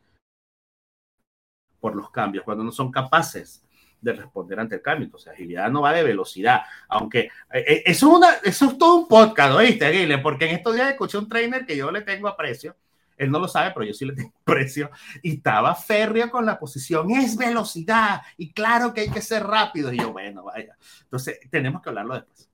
[1.80, 3.67] por los cambios, cuando no son capaces
[4.00, 5.06] de responder ante el cambio.
[5.06, 8.96] Entonces, agilidad no va de velocidad, aunque eh, eh, eso, es una, eso es todo
[8.96, 10.18] un podcast, ¿oíste, Aguile?
[10.18, 12.76] Porque en estos días escuché un trainer que yo le tengo aprecio,
[13.18, 14.90] él no lo sabe, pero yo sí le tengo precio.
[15.22, 18.22] Y estaba férrea con la posición, es velocidad.
[18.36, 19.92] Y claro que hay que ser rápido.
[19.92, 20.76] Y yo, bueno, vaya.
[21.02, 22.48] Entonces, tenemos que hablarlo después.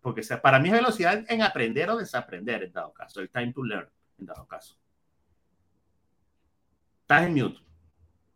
[0.00, 3.52] porque sea, para mí es velocidad en aprender o desaprender en dado caso, el time
[3.52, 4.76] to learn en dado caso.
[7.02, 7.64] Estás en mute.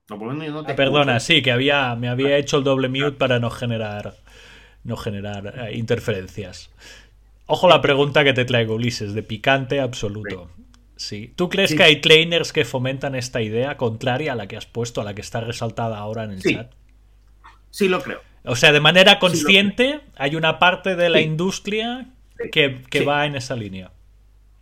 [0.09, 2.59] No, por lo menos yo no te Ah, Perdona, sí, que había, me había hecho
[2.59, 4.15] el doble mute para no generar,
[4.85, 6.71] no generar eh, interferencias.
[7.47, 10.51] Ojo la pregunta que te traigo, Ulises, de picante absoluto.
[10.97, 11.33] Sí.
[11.37, 11.77] ¿Tú crees Sí.
[11.77, 15.15] que hay trainers que fomentan esta idea contraria a la que has puesto, a la
[15.15, 16.55] que está resaltada ahora en el Sí.
[16.55, 16.73] chat?
[17.71, 18.21] Sí lo creo.
[18.45, 22.07] O sea, de manera consciente, hay una parte de la industria
[22.51, 23.91] que, que va en esa línea.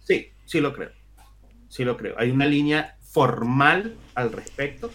[0.00, 0.90] Sí, sí lo creo.
[1.68, 2.14] Sí lo creo.
[2.18, 4.90] Hay una línea formal al respecto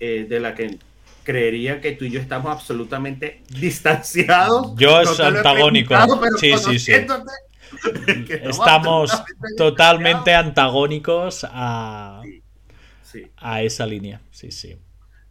[0.00, 0.78] eh, de la que
[1.24, 4.74] creería que tú y yo estamos absolutamente distanciados.
[4.76, 5.94] Yo es antagónico.
[6.38, 6.92] Sí, sí, sí.
[8.42, 9.12] Estamos
[9.56, 12.22] totalmente antagónicos a,
[13.02, 14.20] Sí, a esa línea.
[14.30, 14.76] Sí, sí.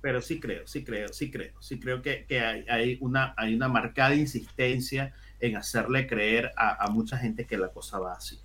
[0.02, 1.54] pero sí creo, sí creo, sí creo.
[1.60, 6.86] Sí creo que, que hay, hay una, hay una marcada insistencia en hacerle creer a,
[6.86, 8.40] a mucha gente que la cosa va así.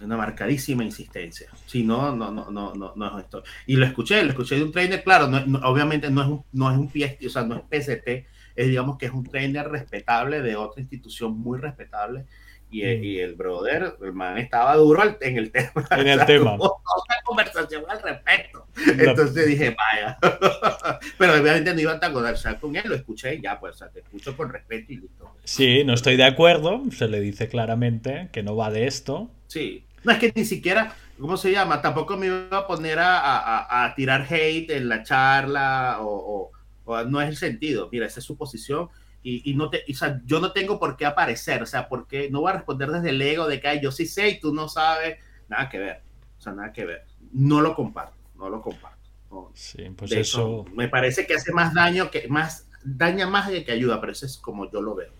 [0.00, 1.48] Una marcadísima insistencia.
[1.66, 3.42] Si no, no, no, no, no, no es esto.
[3.66, 6.44] Y lo escuché, lo escuché de un trainer, claro, no- no- obviamente no es un,
[6.52, 9.68] no es un PST, o sea, no es PST, es digamos que es un trainer
[9.68, 12.24] respetable de otra institución muy respetable.
[12.72, 13.04] Y, el- Mm.
[13.04, 15.84] y el brother, el man estaba duro en el tema.
[15.90, 16.56] En el O sea, tema.
[16.56, 18.66] tuvo toda una conversación al respecto.
[18.96, 20.16] Entonces dije, vaya.
[21.18, 23.88] Pero obviamente no iba a antagonizar con él, lo escuché y ya, pues, o sea,
[23.90, 25.34] te escucho con respeto y listo.
[25.42, 26.80] Sí, no estoy de acuerdo.
[26.92, 29.30] Se le dice claramente que no va de esto.
[29.48, 29.84] Sí.
[30.04, 31.82] No es que ni siquiera, ¿cómo se llama?
[31.82, 36.50] Tampoco me iba a poner a, a- a tirar hate en la charla o, o-
[36.84, 37.88] o no es el sentido.
[37.92, 38.88] Mira, esa es su posición
[39.22, 41.88] y, y no te, y, o sea, yo no tengo por qué aparecer, o sea,
[41.88, 44.40] porque no voy a responder desde el ego de que "Ay, yo sí sé y
[44.40, 45.18] tú no sabes.
[45.48, 46.02] Nada que ver,
[46.38, 47.04] o sea, nada que ver.
[47.32, 48.98] No lo comparto, no lo comparto.
[49.30, 49.50] No.
[49.54, 50.64] Sí, pues De eso.
[50.64, 54.24] hecho, me parece que hace más daño que más daña más que ayuda, pero eso
[54.26, 55.12] es como yo lo veo.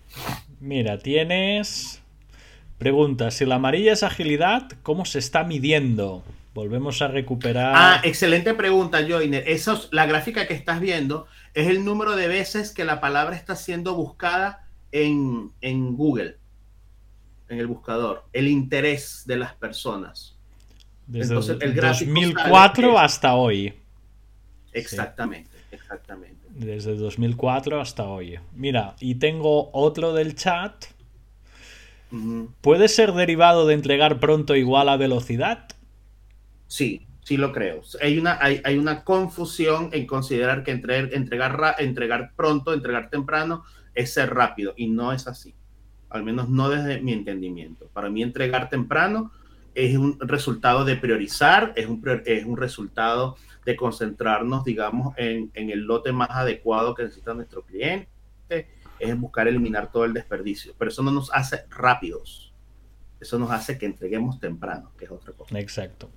[0.59, 2.00] Mira, tienes.
[2.85, 6.23] Pregunta: si la amarilla es agilidad, ¿cómo se está midiendo?
[6.55, 7.73] Volvemos a recuperar.
[7.77, 9.43] Ah, excelente pregunta, Joiner.
[9.47, 13.35] Eso es- la gráfica que estás viendo es el número de veces que la palabra
[13.35, 16.37] está siendo buscada en, en Google,
[17.49, 20.35] en el buscador, el interés de las personas.
[21.05, 23.73] desde entonces, el gráfico 2004 sale que- hasta hoy.
[24.73, 26.47] Exactamente, exactamente.
[26.49, 28.39] Desde 2004 hasta hoy.
[28.55, 30.85] Mira, y tengo otro del chat.
[32.61, 35.67] ¿Puede ser derivado de entregar pronto igual a velocidad?
[36.67, 37.81] Sí, sí lo creo.
[38.01, 43.63] Hay una, hay, hay una confusión en considerar que entre- entregar, entregar pronto, entregar temprano
[43.93, 45.53] es ser rápido y no es así.
[46.09, 47.89] Al menos no desde mi entendimiento.
[47.93, 49.31] Para mí entregar temprano
[49.73, 55.69] es un resultado de priorizar, es un, es un resultado de concentrarnos, digamos, en, en
[55.69, 58.09] el lote más adecuado que necesita nuestro cliente,
[59.01, 60.73] es buscar eliminar todo el desperdicio.
[60.77, 62.53] Pero eso no nos hace rápidos.
[63.19, 65.57] Eso nos hace que entreguemos temprano, que es otra cosa.
[65.59, 66.09] Exacto.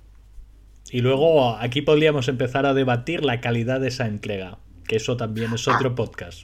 [0.91, 5.53] Y luego aquí podríamos empezar a debatir la calidad de esa entrega, que eso también
[5.53, 5.75] es Ah.
[5.75, 6.43] otro podcast.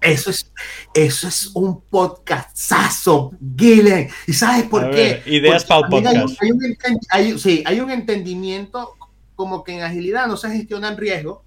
[0.00, 0.52] Eso es,
[0.94, 4.08] eso es un podcastazo, Gillen.
[4.26, 4.96] ¿Y sabes por A qué?
[4.96, 6.42] ver, ideas Porque para el también hay un- podcast.
[6.42, 8.94] Hay un, enten- hay- sí, hay un entendimiento
[9.36, 11.44] como que en agilidad no se gestionan riesgo.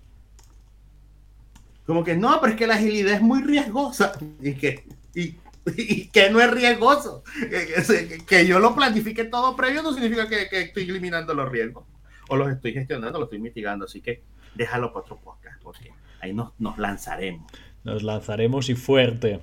[1.86, 4.14] Como que no, pero es que la agilidad es muy riesgosa.
[4.42, 5.36] Y que, y,
[5.78, 7.24] y que no es riesgoso.
[7.50, 11.84] Que, que yo lo planifique todo previo no significa que, que estoy eliminando los riesgos.
[12.30, 13.86] O los estoy gestionando, los estoy mitigando.
[13.86, 14.24] Así que
[14.56, 17.52] déjalo para otro podcast, porque ahí nos, nos lanzaremos.
[17.84, 19.40] Nos lanzaremos y fuerte.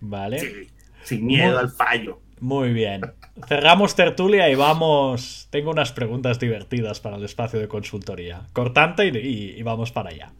[0.00, 0.38] ¿Vale?
[0.38, 0.70] Sí,
[1.04, 2.20] sin miedo Muy- al fallo.
[2.40, 3.02] Muy bien.
[3.46, 5.48] Cerramos tertulia y vamos.
[5.50, 8.46] Tengo unas preguntas divertidas para el espacio de consultoría.
[8.52, 10.32] Cortante y, y- y vamos para allá.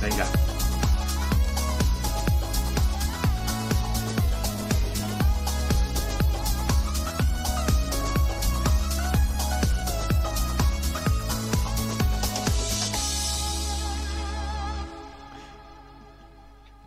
[0.00, 0.26] Venga.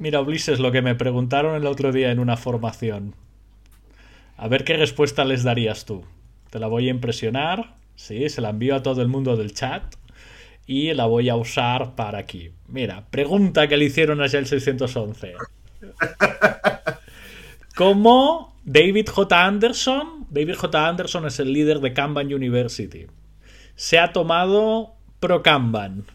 [0.02, 3.14] Mira, Ulises, lo que me preguntaron el otro día en una formación.
[4.36, 6.04] A ver qué respuesta les darías tú.
[6.50, 7.76] Te la voy a impresionar.
[7.96, 9.84] Sí, se la envío a todo el mundo del chat.
[10.66, 12.52] Y la voy a usar para aquí.
[12.68, 15.34] Mira, pregunta que le hicieron a el 611.
[17.76, 19.46] ¿Cómo David J.
[19.46, 20.88] Anderson, David J.
[20.88, 23.08] Anderson es el líder de Kanban University,
[23.76, 26.06] se ha tomado pro Kanban?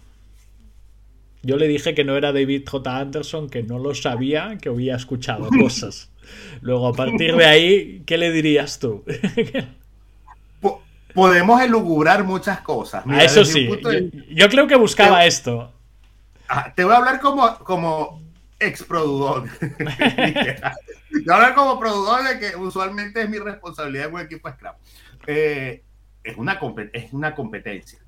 [1.42, 2.98] Yo le dije que no era David J.
[2.98, 6.10] Anderson, que no lo sabía, que había escuchado cosas.
[6.60, 9.04] Luego, a partir de ahí, ¿qué le dirías tú?
[11.16, 13.04] Po- podemos elugubrar muchas cosas.
[13.04, 13.66] a Mira, eso sí.
[13.66, 15.72] Yo, de- yo creo que buscaba esto.
[16.48, 18.22] Ah, te voy a hablar como, como
[18.60, 19.48] ex productor.
[21.26, 24.72] Yo hablo como productor de que usualmente es mi responsabilidad en un equipo Scrum.
[25.26, 25.82] Eh,
[26.22, 26.60] es, una
[26.92, 27.98] es una competencia.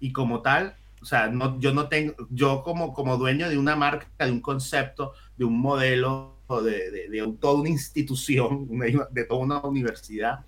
[0.00, 3.76] Y como tal, o sea, no, yo no tengo, yo como, como dueño de una
[3.76, 8.68] marca, de un concepto, de un modelo, de, de, de toda una institución,
[9.10, 10.40] de toda una universidad,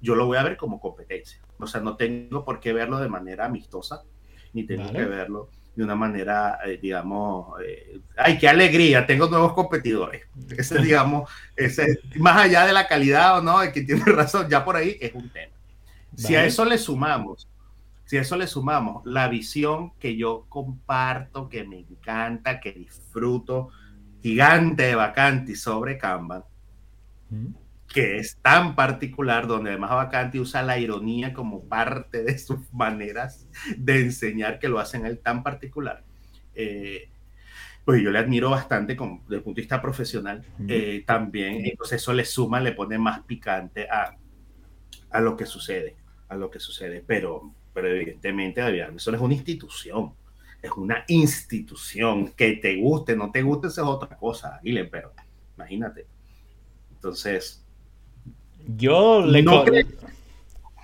[0.00, 1.40] yo lo voy a ver como competencia.
[1.58, 4.02] O sea, no tengo por qué verlo de manera amistosa,
[4.52, 9.52] ni tengo que verlo de una manera, eh, digamos, eh, ay, qué alegría, tengo nuevos
[9.52, 10.24] competidores.
[10.58, 14.64] Ese, digamos, ese, más allá de la calidad o no, de que tiene razón, ya
[14.64, 15.54] por ahí es un tema.
[16.16, 17.46] Si a eso le sumamos,
[18.06, 23.68] si a eso le sumamos la visión que yo comparto, que me encanta, que disfruto,
[24.20, 26.42] gigante de Vacanti sobre Kanban,
[27.88, 33.48] que es tan particular, donde además Vacanti usa la ironía como parte de sus maneras
[33.76, 36.04] de enseñar que lo hacen él tan particular.
[36.54, 37.08] Eh,
[37.84, 40.44] pues yo le admiro bastante como, desde el punto de vista profesional.
[40.68, 44.14] Eh, también, entonces eso le suma, le pone más picante a,
[45.10, 45.96] a lo que sucede,
[46.28, 47.02] a lo que sucede.
[47.06, 48.60] Pero, pero evidentemente,
[48.94, 50.12] eso es una institución,
[50.60, 52.32] es una institución.
[52.32, 55.14] Que te guste, no te guste, esa es otra cosa, Aguile, pero
[55.56, 56.06] imagínate.
[56.92, 57.64] Entonces,
[58.68, 59.42] yo le...
[59.42, 59.64] No,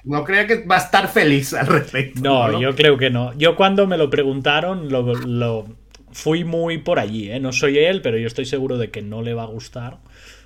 [0.04, 2.20] no creía que va a estar feliz al respecto.
[2.20, 3.32] No, yo creo que no.
[3.38, 5.66] Yo cuando me lo preguntaron, lo,
[6.12, 7.30] fui muy por allí.
[7.30, 7.40] ¿eh?
[7.40, 9.98] No soy él, pero yo estoy seguro de que no le va a gustar.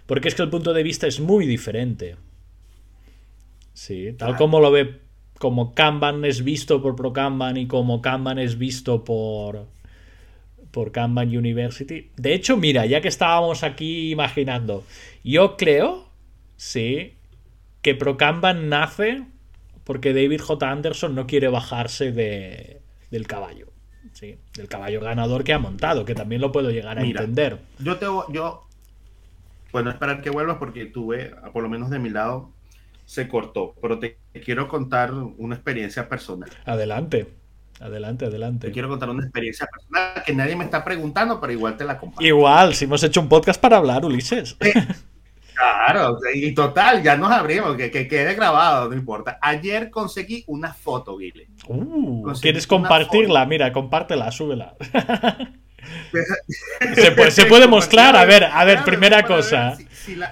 [0.06, 2.16] Porque es que el punto de vista es muy diferente.
[3.74, 5.00] Sí, tal como lo ve,
[5.38, 9.66] como Kanban es visto por ProKanban y como Kanban es visto por,
[10.70, 12.10] por Kanban University.
[12.16, 14.84] De hecho, mira, ya que estábamos aquí imaginando,
[15.22, 16.08] yo creo,
[16.56, 17.17] sí,
[17.82, 19.24] que ProKanban nace
[19.84, 20.70] porque David J.
[20.70, 23.68] Anderson no quiere bajarse de, del caballo.
[24.12, 27.58] Sí, del caballo ganador que ha montado, que también lo puedo llegar a entender.
[27.78, 28.68] Yo te yo
[29.72, 32.50] bueno, esperar que vuelvas porque tuve, por lo menos de mi lado,
[33.04, 36.50] se cortó, pero te quiero contar una experiencia personal.
[36.64, 37.28] Adelante,
[37.80, 38.68] adelante, adelante.
[38.68, 41.98] Te quiero contar una experiencia personal que nadie me está preguntando, pero igual te la
[41.98, 42.24] comparto.
[42.24, 44.56] Igual, si hemos hecho un podcast para hablar, Ulises.
[45.58, 49.38] Claro, y total, ya nos abrimos, que, quede grabado, no importa.
[49.42, 51.48] Ayer conseguí una foto, Guile.
[51.66, 53.44] Uh, ¿Quieres compartirla?
[53.44, 54.76] Mira, compártela, súbela.
[56.94, 59.76] se, puede, se puede mostrar, a ver, a ver, primera cosa.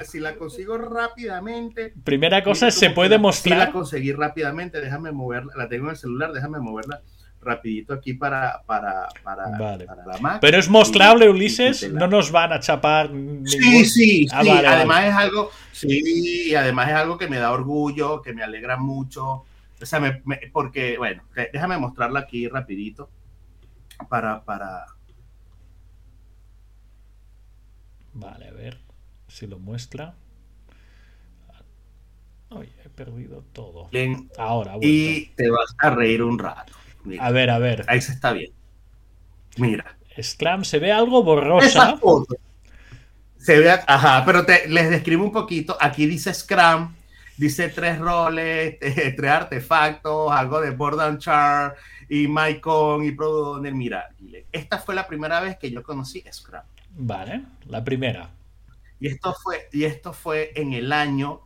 [0.05, 1.93] Si, la, consigo rápidamente.
[2.05, 3.59] Primera cosa, se puede mostrar.
[3.59, 7.01] Si la conseguí rápidamente, déjame moverla, la tengo en el celular, déjame moverla
[7.47, 10.39] rapidito aquí para, para, para, la Mac.
[10.41, 13.11] Pero es mostrable, Ulises, no nos van a chapar.
[13.45, 14.51] Sí, sí, ah, sí.
[14.51, 19.45] además es algo, sí, además es algo que me da orgullo, que me alegra mucho.
[19.81, 20.21] O sea,
[20.53, 21.23] porque, bueno,
[21.53, 23.09] déjame mostrarla aquí rapidito
[24.09, 24.87] para, para.
[28.13, 28.79] Vale, a ver
[29.29, 30.15] si lo muestra.
[32.51, 33.91] Ay, he perdido todo.
[34.39, 34.77] Ahora.
[34.81, 36.73] Y te vas a reír un rato
[37.19, 37.85] a ver, a ver.
[37.89, 38.53] Ahí se está bien.
[39.57, 39.97] Mira.
[40.23, 41.99] Scrum se ve algo borrosa.
[43.39, 45.77] Se ve, ajá, pero te, les describo un poquito.
[45.81, 46.95] Aquí dice Scrum,
[47.37, 51.77] dice tres roles, tres artefactos, algo de board and chart
[52.09, 54.09] y Mycon y Product Mira,
[54.53, 56.63] esta fue la primera vez que yo conocí Scrum.
[56.99, 58.31] Vale, la primera.
[58.99, 61.43] Y esto fue, y esto fue en el año,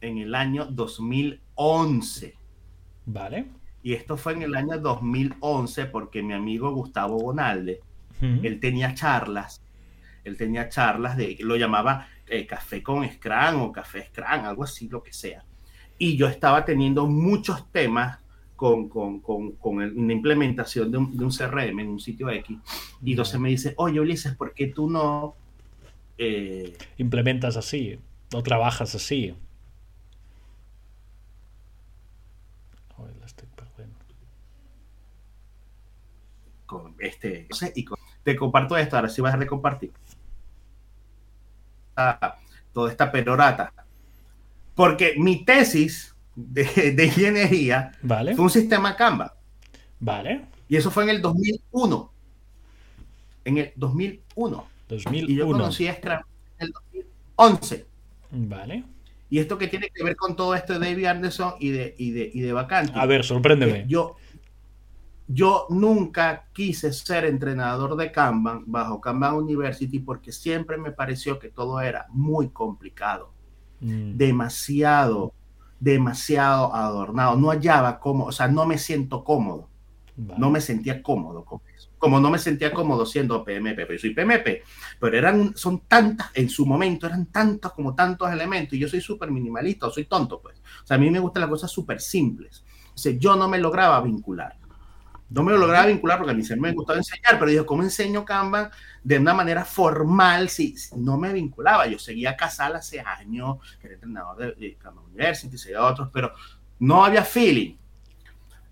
[0.00, 2.34] en el año 2011.
[3.06, 3.59] Vale.
[3.82, 7.80] Y esto fue en el año 2011 porque mi amigo Gustavo Bonalde,
[8.20, 9.62] él tenía charlas,
[10.24, 14.88] él tenía charlas de, lo llamaba eh, café con Scrum o café Scrum, algo así,
[14.88, 15.42] lo que sea.
[15.98, 18.18] Y yo estaba teniendo muchos temas
[18.56, 22.58] con, con, con, con una implementación de un, de un, CRM en un sitio X.
[23.02, 25.34] Y entonces me dice, oye Ulises, ¿por qué tú no...
[26.18, 26.76] Eh...
[26.98, 27.98] Implementas así,
[28.32, 29.34] no trabajas así?
[36.98, 37.84] Este, y
[38.22, 39.92] te comparto esto, ahora sí vas a compartir
[41.96, 42.36] ah,
[42.72, 43.72] toda esta perorata.
[44.74, 48.34] Porque mi tesis de, de ingeniería vale.
[48.34, 49.34] fue un sistema Canva.
[49.98, 50.46] Vale.
[50.68, 52.12] Y eso fue en el 2001.
[53.44, 54.66] En el 2001.
[54.88, 55.28] 2001.
[55.28, 56.20] Y yo conocí a Scrum
[56.58, 56.72] en el
[57.36, 57.86] 2011.
[58.30, 58.84] Vale.
[59.30, 62.10] Y esto que tiene que ver con todo esto de David Anderson y de, y
[62.10, 62.92] de, y de Vacante.
[62.96, 63.84] A ver, sorpréndeme.
[63.86, 64.16] Yo,
[65.28, 71.48] yo nunca quise ser entrenador de Kanban bajo Kanban University porque siempre me pareció que
[71.48, 73.32] todo era muy complicado,
[73.80, 74.16] mm.
[74.16, 75.32] demasiado,
[75.78, 77.36] demasiado adornado.
[77.36, 79.68] No hallaba cómo, o sea, no me siento cómodo,
[80.16, 81.60] no me sentía cómodo con.
[82.00, 84.64] Como no me sentía cómodo siendo PMP, pero yo soy PMP,
[84.98, 89.02] pero eran, son tantas, en su momento eran tantos como tantos elementos, y yo soy
[89.02, 90.58] súper minimalista, o soy tonto, pues.
[90.82, 92.64] O sea, a mí me gustan las cosas súper simples.
[92.94, 94.56] O sea, yo no me lograba vincular.
[95.28, 98.24] No me lograba vincular porque a mí se me gustaba enseñar, pero yo, ¿cómo enseño
[98.24, 98.70] Kanban
[99.04, 101.86] de una manera formal si, no me vinculaba?
[101.86, 106.32] Yo seguía a Casal hace años, que era entrenador de, de University, otros, pero
[106.78, 107.76] no había feeling.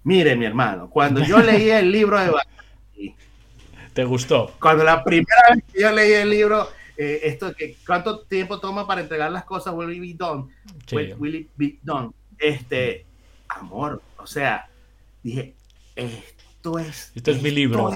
[0.05, 2.31] Mire, mi hermano, cuando yo leí el libro de
[3.93, 4.55] ¿Te gustó?
[4.61, 8.87] Cuando la primera vez que yo leí el libro, eh, esto que cuánto tiempo toma
[8.87, 10.45] para entregar las cosas, will it be done?
[11.19, 12.11] Will, it be done?
[12.39, 13.07] Este,
[13.49, 14.69] amor, o sea,
[15.23, 15.55] dije,
[15.97, 17.13] esto es.
[17.15, 17.91] Esto es mi libro.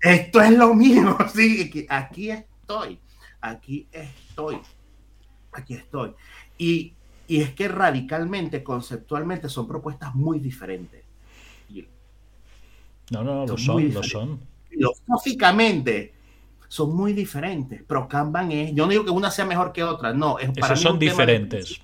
[0.00, 2.98] esto es lo mío, sí, aquí estoy,
[3.40, 4.58] aquí estoy,
[5.52, 6.14] aquí estoy.
[6.56, 6.92] Y,
[7.26, 11.07] y es que radicalmente, conceptualmente, son propuestas muy diferentes.
[13.10, 16.14] No, no, lo son, lo son filosóficamente
[16.68, 20.12] son muy diferentes, pero Kanban es, yo no digo que una sea mejor que otra,
[20.12, 21.80] no, es para son diferentes.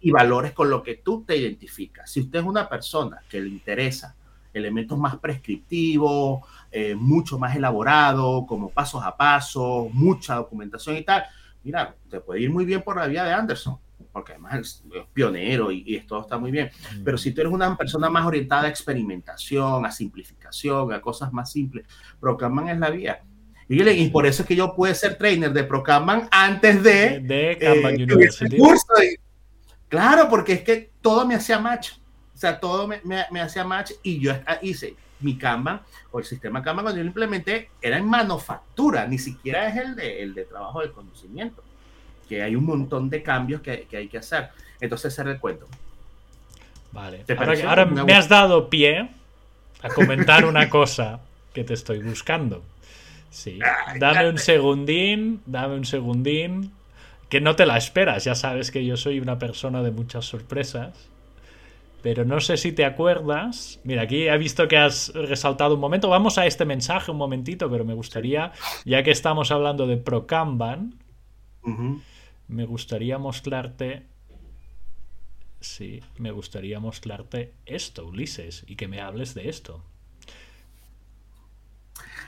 [0.00, 2.10] Y valores con lo que tú te identificas.
[2.10, 4.14] Si usted es una persona que le interesa
[4.54, 6.40] elementos más prescriptivos,
[6.70, 11.24] eh, mucho más elaborado, como pasos a paso, mucha documentación y tal,
[11.62, 13.78] mira, te puede ir muy bien por la vía de Anderson
[14.16, 16.70] porque además es pionero y, y, todo está muy bien.
[17.04, 21.52] Pero si tú eres una persona más orientada a experimentación, a simplificación, a cosas más
[21.52, 21.86] simples,
[22.18, 23.22] Procamman es la vía.
[23.68, 27.58] Y, y por eso es que yo pude ser trainer de Procamman antes de, de,
[27.60, 28.56] Kanban eh, University.
[28.56, 28.86] Curso.
[29.86, 31.90] claro, porque es que todo me hacía match.
[32.34, 36.24] O sea, todo me, me, me hacía match y yo hice mi Kanban o el
[36.24, 40.32] sistema Kanban cuando yo lo implementé era en manufactura, ni siquiera es el de, el
[40.32, 41.65] de trabajo del conocimiento
[42.28, 44.48] que hay un montón de cambios que, que hay que hacer.
[44.80, 45.66] Entonces, ese el cuento.
[46.92, 47.24] Vale.
[47.66, 49.08] Ahora, me has dado pie
[49.82, 51.20] a comentar una cosa
[51.52, 52.62] que te estoy buscando.
[53.30, 53.58] Sí.
[53.98, 56.72] Dame un segundín, dame un segundín.
[57.28, 61.10] Que no te la esperas, ya sabes que yo soy una persona de muchas sorpresas.
[62.00, 63.80] Pero no sé si te acuerdas.
[63.82, 66.08] Mira, aquí he visto que has resaltado un momento.
[66.08, 68.52] Vamos a este mensaje un momentito, pero me gustaría,
[68.84, 70.94] ya que estamos hablando de ProCanban,
[72.48, 74.06] me gustaría mostrarte...
[75.60, 79.84] Sí, me gustaría mostrarte esto, Ulises, y que me hables de esto.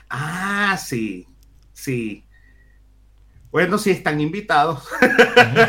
[0.09, 1.27] Ah, sí,
[1.71, 2.25] sí.
[3.51, 4.83] Bueno, sí, están invitados.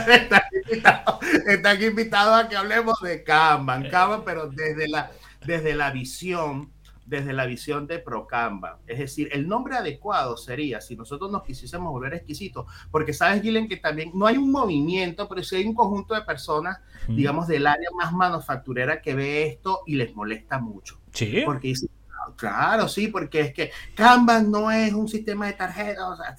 [0.08, 5.12] están, invitados están invitados a que hablemos de Kanban, Kanban, pero desde la,
[5.44, 6.72] desde la visión
[7.10, 8.78] desde la visión de Procamba.
[8.86, 13.68] Es decir, el nombre adecuado sería, si nosotros nos quisiésemos volver exquisitos, porque sabes, Gilen,
[13.68, 17.66] que también no hay un movimiento, pero sí hay un conjunto de personas, digamos, del
[17.66, 21.00] área más manufacturera que ve esto y les molesta mucho.
[21.12, 21.42] Sí.
[21.44, 21.90] Porque dicen,
[22.36, 26.36] Claro, sí, porque es que Kanban no es un sistema de tarjetas, o sea,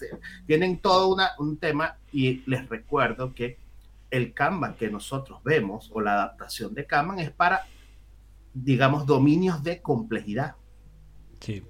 [0.48, 3.58] tienen todo una, un tema y les recuerdo que
[4.10, 7.66] el Kanban que nosotros vemos o la adaptación de Kanban es para,
[8.54, 10.56] digamos, dominios de complejidad.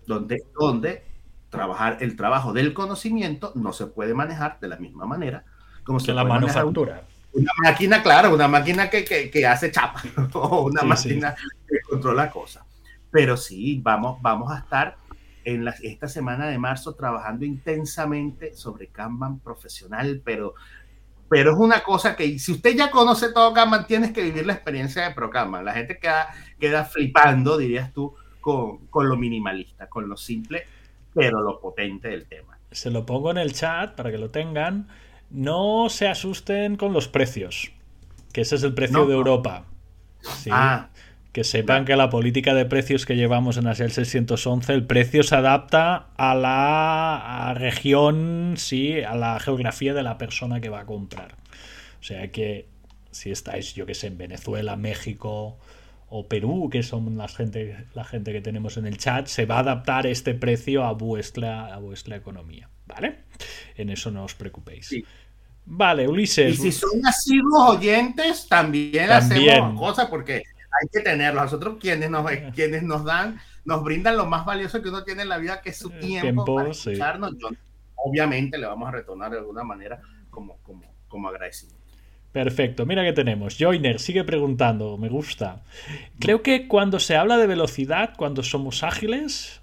[0.06, 1.04] Donde, donde
[1.50, 5.46] trabajar el trabajo del conocimiento no se puede manejar de la misma manera
[5.84, 7.04] como se la manufactura.
[7.34, 10.02] Una, máquina, claro, una máquina que, que, hace chapa
[10.34, 11.36] o una máquina
[11.68, 12.64] que controla cosas.
[13.10, 14.98] Pero sí, vamos, vamos a estar
[15.44, 20.56] en la, esta semana de marzo trabajando intensamente sobre Kanban profesional, pero,
[21.30, 24.54] pero es una cosa que si usted ya conoce todo Kanban, tienes que vivir la
[24.54, 25.64] experiencia de Pro Kanban.
[25.64, 26.28] La gente queda,
[26.60, 30.66] queda flipando, dirías tú, con, lo minimalista, con lo simple,
[31.14, 32.58] pero lo potente del tema.
[32.72, 34.88] Se lo pongo en el chat para que lo tengan.
[35.30, 37.72] No se asusten con los precios,
[38.34, 39.66] que ese es el precio de Europa.
[40.52, 40.90] Ah.
[41.34, 45.36] que sepan que la política de precios que llevamos en ASEL 611, el precio se
[45.36, 51.36] adapta a la región, sí, a la geografía de la persona que va a comprar.
[52.02, 52.68] O sea que
[53.12, 55.58] si estáis, yo que sé, en Venezuela, México,
[56.14, 59.56] o Perú, que son la gente, la gente que tenemos en el chat, se va
[59.56, 62.70] a adaptar este precio a vuestra, a vuestra economía.
[62.86, 63.20] ¿Vale?
[63.76, 64.94] En eso no os preocupéis.
[65.66, 66.54] Vale, Ulises.
[66.54, 71.44] Y si son asiduos oyentes, también, hacemos cosas porque hay que tenerlos.
[71.44, 75.30] Nosotros quienes nos, quienes nos dan, nos brindan lo más valioso que uno tiene en
[75.30, 77.36] la vida, que es su tiempo, para escucharnos.
[77.96, 81.81] obviamente le vamos a retornar de alguna manera como, como, como agradecimiento.
[82.32, 83.58] Perfecto, mira que tenemos.
[83.60, 85.64] Joiner sigue preguntando, me gusta.
[86.20, 89.62] Creo que cuando se habla de velocidad, cuando somos ágiles,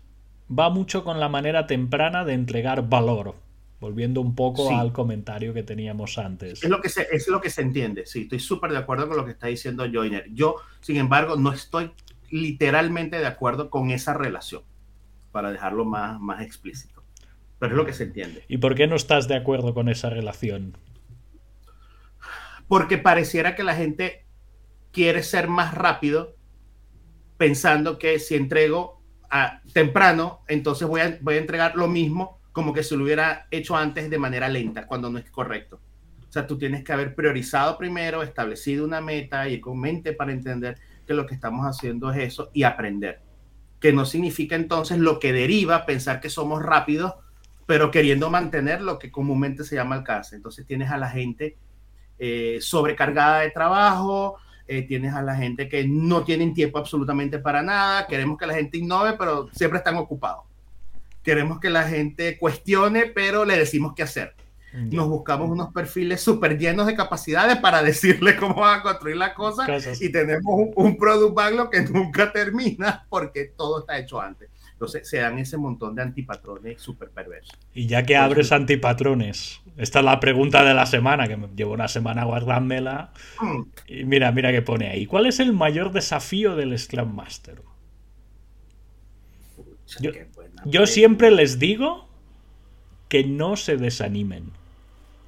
[0.50, 3.36] va mucho con la manera temprana de entregar valor.
[3.80, 6.64] Volviendo un poco al comentario que teníamos antes.
[6.64, 9.16] Es lo que se, es lo que se entiende, sí, estoy súper de acuerdo con
[9.16, 10.26] lo que está diciendo Joiner.
[10.32, 11.92] Yo, sin embargo, no estoy
[12.30, 14.62] literalmente de acuerdo con esa relación.
[15.30, 17.02] para dejarlo más, más explícito.
[17.58, 18.44] Pero es lo que se entiende.
[18.48, 20.76] ¿Y por qué no estás de acuerdo con esa relación?
[22.68, 24.26] Porque pareciera que la gente
[24.92, 26.36] quiere ser más rápido
[27.36, 32.72] pensando que si entrego a, temprano, entonces voy a, voy a entregar lo mismo como
[32.72, 35.80] que se lo hubiera hecho antes de manera lenta, cuando no es correcto.
[36.28, 40.32] O sea, tú tienes que haber priorizado primero, establecido una meta y con mente para
[40.32, 43.22] entender que lo que estamos haciendo es eso y aprender.
[43.80, 47.14] Que no significa entonces lo que deriva pensar que somos rápidos,
[47.66, 50.36] pero queriendo mantener lo que comúnmente se llama alcance.
[50.36, 51.56] Entonces tienes a la gente
[52.18, 57.62] eh, sobrecargada de trabajo, eh, tienes a la gente que no tienen tiempo absolutamente para
[57.62, 60.44] nada, queremos que la gente innove, pero siempre están ocupados.
[61.22, 64.34] Queremos que la gente cuestione, pero le decimos qué hacer.
[64.72, 69.32] Nos buscamos unos perfiles súper llenos de capacidades para decirle cómo van a construir la
[69.32, 69.66] cosa
[69.98, 74.50] y tenemos un, un product backlog que nunca termina porque todo está hecho antes.
[74.78, 77.58] Entonces se dan ese montón de antipatrones súper perversos.
[77.74, 81.72] Y ya que abres antipatrones, esta es la pregunta de la semana, que me llevo
[81.72, 83.12] una semana guardándomela.
[83.40, 83.62] Mm.
[83.88, 85.04] Y mira, mira que pone ahí.
[85.04, 87.60] ¿Cuál es el mayor desafío del Scrum Master?
[90.64, 92.08] yo siempre les digo
[93.08, 94.52] que no se desanimen.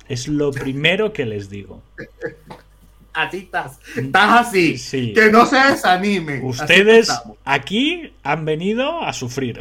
[0.09, 1.83] Es lo primero que les digo.
[3.13, 5.13] A ti estás, estás así.
[5.15, 6.41] Que no se desanime.
[6.43, 7.11] Ustedes
[7.45, 9.59] aquí han venido a sufrir.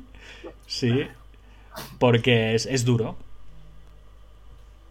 [0.66, 1.06] sí.
[1.98, 3.16] Porque es, duro.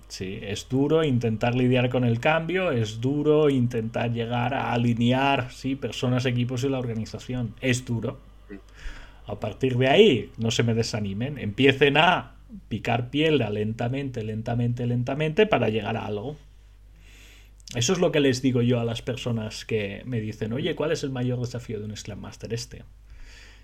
[0.08, 5.76] Sí, es duro intentar lidiar con el cambio, es duro intentar llegar a alinear, sí,
[5.76, 7.56] personas, equipos y la organización.
[7.62, 8.20] Es duro.
[9.28, 12.34] A partir de ahí, no se me desanimen, empiecen a
[12.70, 16.38] picar piedra lentamente, lentamente, lentamente para llegar a algo.
[17.76, 20.91] Eso es lo que les digo yo a las personas que me dicen, oye, ¿cuál
[20.91, 22.84] es el mayor desafío de un Scrum Master este?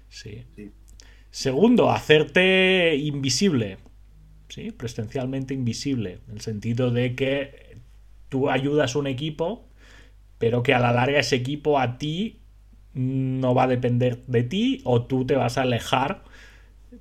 [0.10, 0.44] Sí.
[1.30, 3.78] Segundo, hacerte invisible.
[4.50, 4.72] ¿sí?
[4.72, 6.20] Presencialmente invisible.
[6.28, 7.78] En el sentido de que
[8.30, 9.68] tú ayudas a un equipo,
[10.38, 12.42] pero que a la larga ese equipo a ti
[12.94, 16.24] no va a depender de ti o tú te vas a alejar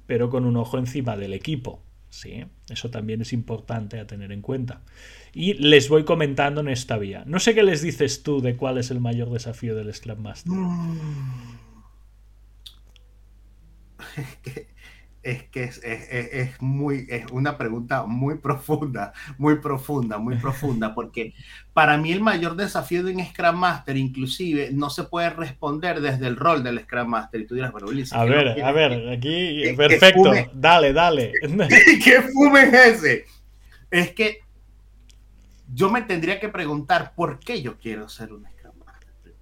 [0.07, 1.83] pero con un ojo encima del equipo.
[2.09, 2.45] ¿sí?
[2.69, 4.83] Eso también es importante a tener en cuenta.
[5.33, 7.23] Y les voy comentando en esta vía.
[7.27, 10.53] No sé qué les dices tú de cuál es el mayor desafío del Scrum Master.
[14.13, 14.23] Mm.
[15.23, 21.35] es que es, muy, es una pregunta muy profunda, muy profunda, muy profunda, porque
[21.75, 26.27] para mí el mayor desafío de un Scrum Master, inclusive, no se puede responder desde
[26.27, 27.43] el rol del Scrum Master.
[27.43, 31.33] Y tú dirás, bueno, a ver, a ver, aquí, perfecto, dale, dale.
[32.03, 33.25] ¿Qué fume es ese?
[33.91, 34.41] Es que
[35.73, 39.35] yo me tendría que preguntar por qué yo quiero ser un Scrum Master.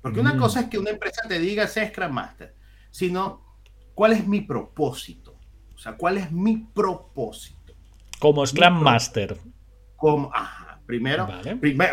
[0.00, 0.38] Porque una mm.
[0.38, 2.54] cosa es que una empresa te diga, sé Scrum Master,
[2.90, 3.44] sino
[3.94, 5.36] ¿Cuál es mi propósito?
[5.74, 7.74] O sea, ¿cuál es mi propósito?
[8.18, 9.36] Como Scrum Master.
[9.96, 11.28] Como, ajá, primero,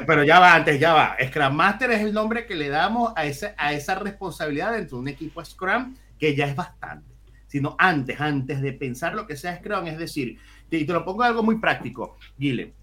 [0.08, 1.16] pero ya va, antes ya va.
[1.24, 5.02] Scrum Master es el nombre que le damos a, ese, a esa responsabilidad dentro de
[5.02, 7.12] un equipo Scrum, que ya es bastante.
[7.48, 10.38] Sino antes, antes de pensar lo que sea Scrum, es decir,
[10.72, 12.74] y te lo pongo algo muy práctico, Gile.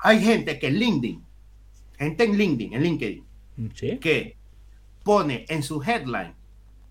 [0.00, 1.24] Hay gente que en LinkedIn,
[1.98, 3.24] gente en LinkedIn, en LinkedIn,
[4.00, 4.36] que
[5.02, 6.34] pone en su headline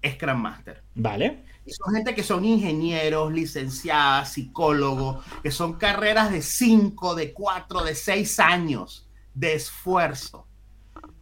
[0.06, 0.82] Scrum Master.
[0.96, 1.44] Vale.
[1.66, 7.84] Y son gente que son ingenieros, licenciadas, psicólogos, que son carreras de 5, de 4,
[7.84, 10.48] de 6 años de esfuerzo.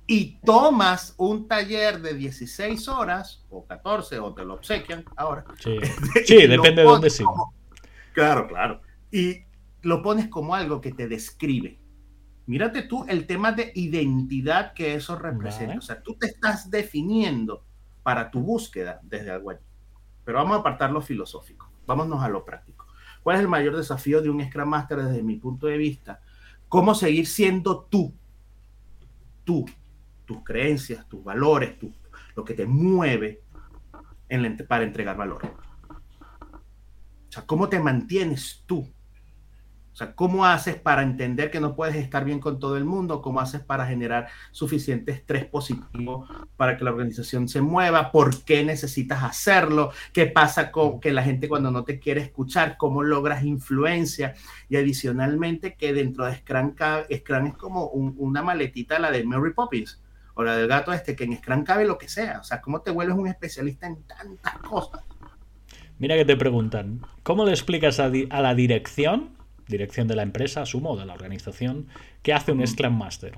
[0.08, 5.46] Y tomas un taller de 16 horas o 14 o te lo obsequian ahora.
[5.60, 5.78] Sí,
[6.48, 7.24] depende de dónde sí.
[8.14, 8.82] claro, claro.
[9.12, 9.46] Y
[9.86, 11.80] lo pones como algo que te describe.
[12.48, 15.78] Mírate tú el tema de identidad que eso representa.
[15.78, 17.64] O sea, tú te estás definiendo
[18.02, 19.62] para tu búsqueda desde algo allí.
[20.24, 22.88] Pero vamos a apartar lo filosófico, vámonos a lo práctico.
[23.22, 26.20] ¿Cuál es el mayor desafío de un Scrum Master desde mi punto de vista?
[26.68, 28.12] ¿Cómo seguir siendo tú?
[29.44, 29.66] Tú,
[30.26, 31.76] tus creencias, tus valores,
[32.36, 33.44] lo que te mueve
[34.68, 35.46] para entregar valor.
[35.46, 38.95] O sea, ¿cómo te mantienes tú
[39.96, 43.22] o sea, ¿cómo haces para entender que no puedes estar bien con todo el mundo?
[43.22, 46.28] ¿Cómo haces para generar suficiente estrés positivo
[46.58, 48.12] para que la organización se mueva?
[48.12, 49.94] ¿Por qué necesitas hacerlo?
[50.12, 52.76] ¿Qué pasa con que la gente cuando no te quiere escuchar?
[52.76, 54.34] ¿Cómo logras influencia?
[54.68, 56.76] Y adicionalmente que dentro de Scrum,
[57.16, 61.24] Scrum es como una maletita, la de Mary Poppins o la del gato este, que
[61.24, 62.42] en Scrum cabe lo que sea.
[62.42, 65.06] O sea, ¿cómo te vuelves un especialista en tantas cosas?
[66.00, 70.62] Mira que te preguntan, ¿cómo le explicas a, a la dirección dirección de la empresa,
[70.62, 71.88] asumo, de la organización,
[72.22, 73.38] ¿qué hace un Scrum Master?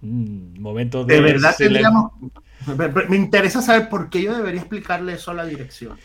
[0.00, 1.14] Mm, momento de...
[1.14, 2.12] De verdad tendríamos...
[3.08, 5.98] Me interesa saber por qué yo debería explicarle eso a la dirección.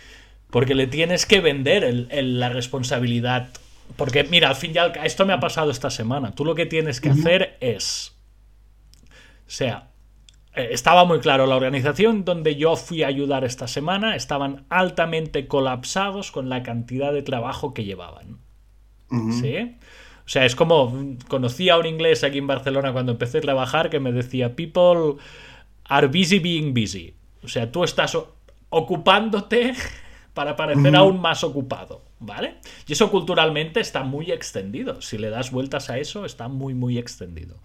[0.50, 3.50] Porque le tienes que vender la responsabilidad.
[3.96, 6.34] Porque, mira, al fin y al cabo, esto me ha pasado esta semana.
[6.34, 8.16] Tú lo que tienes que hacer es.
[9.48, 9.92] O sea,
[10.58, 15.48] eh, estaba muy claro, la organización donde yo fui a ayudar esta semana estaban altamente
[15.48, 18.40] colapsados con la cantidad de trabajo que llevaban.
[19.40, 19.78] ¿Sí?
[20.26, 23.90] O sea, es como conocí a un inglés aquí en Barcelona cuando empecé a trabajar
[23.90, 25.16] que me decía, people
[25.86, 27.14] are busy being busy.
[27.44, 28.18] O sea, tú estás
[28.70, 29.74] ocupándote
[30.34, 32.56] para parecer aún más ocupado, ¿vale?
[32.88, 35.02] Y eso culturalmente está muy extendido.
[35.02, 37.56] Si le das vueltas a eso, está muy, muy extendido.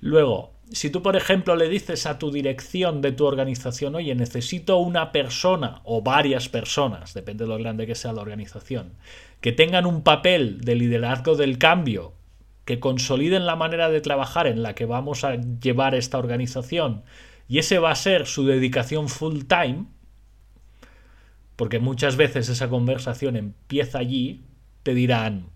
[0.00, 4.78] Luego, si tú, por ejemplo, le dices a tu dirección de tu organización, oye, necesito
[4.78, 8.94] una persona o varias personas, depende de lo grande que sea la organización,
[9.40, 12.14] que tengan un papel de liderazgo del cambio,
[12.64, 17.04] que consoliden la manera de trabajar en la que vamos a llevar esta organización,
[17.46, 19.84] y ese va a ser su dedicación full time,
[21.56, 24.42] porque muchas veces esa conversación empieza allí,
[24.82, 25.53] te dirán,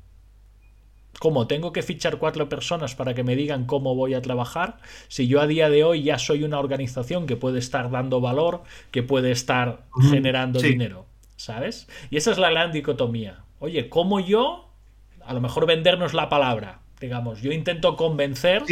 [1.18, 4.78] ¿cómo tengo que fichar cuatro personas para que me digan cómo voy a trabajar?
[5.08, 8.62] Si yo a día de hoy ya soy una organización que puede estar dando valor,
[8.90, 11.06] que puede estar generando dinero,
[11.36, 11.88] ¿sabes?
[12.10, 13.40] Y esa es la gran dicotomía.
[13.58, 14.68] Oye, ¿cómo yo,
[15.24, 18.62] a lo mejor vendernos la palabra, digamos, yo intento convencer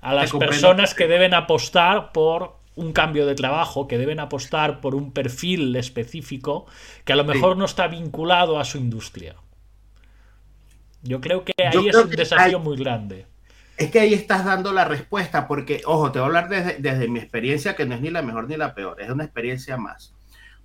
[0.00, 4.94] a las personas que deben apostar por un cambio de trabajo, que deben apostar por
[4.94, 6.66] un perfil específico
[7.04, 9.34] que a lo mejor no está vinculado a su industria.
[11.02, 13.26] Yo creo que ahí es un desafío muy grande.
[13.76, 17.08] Es que ahí estás dando la respuesta, porque, ojo, te voy a hablar desde, desde,
[17.08, 20.12] mi experiencia, que no es ni la mejor ni la peor, es una experiencia más.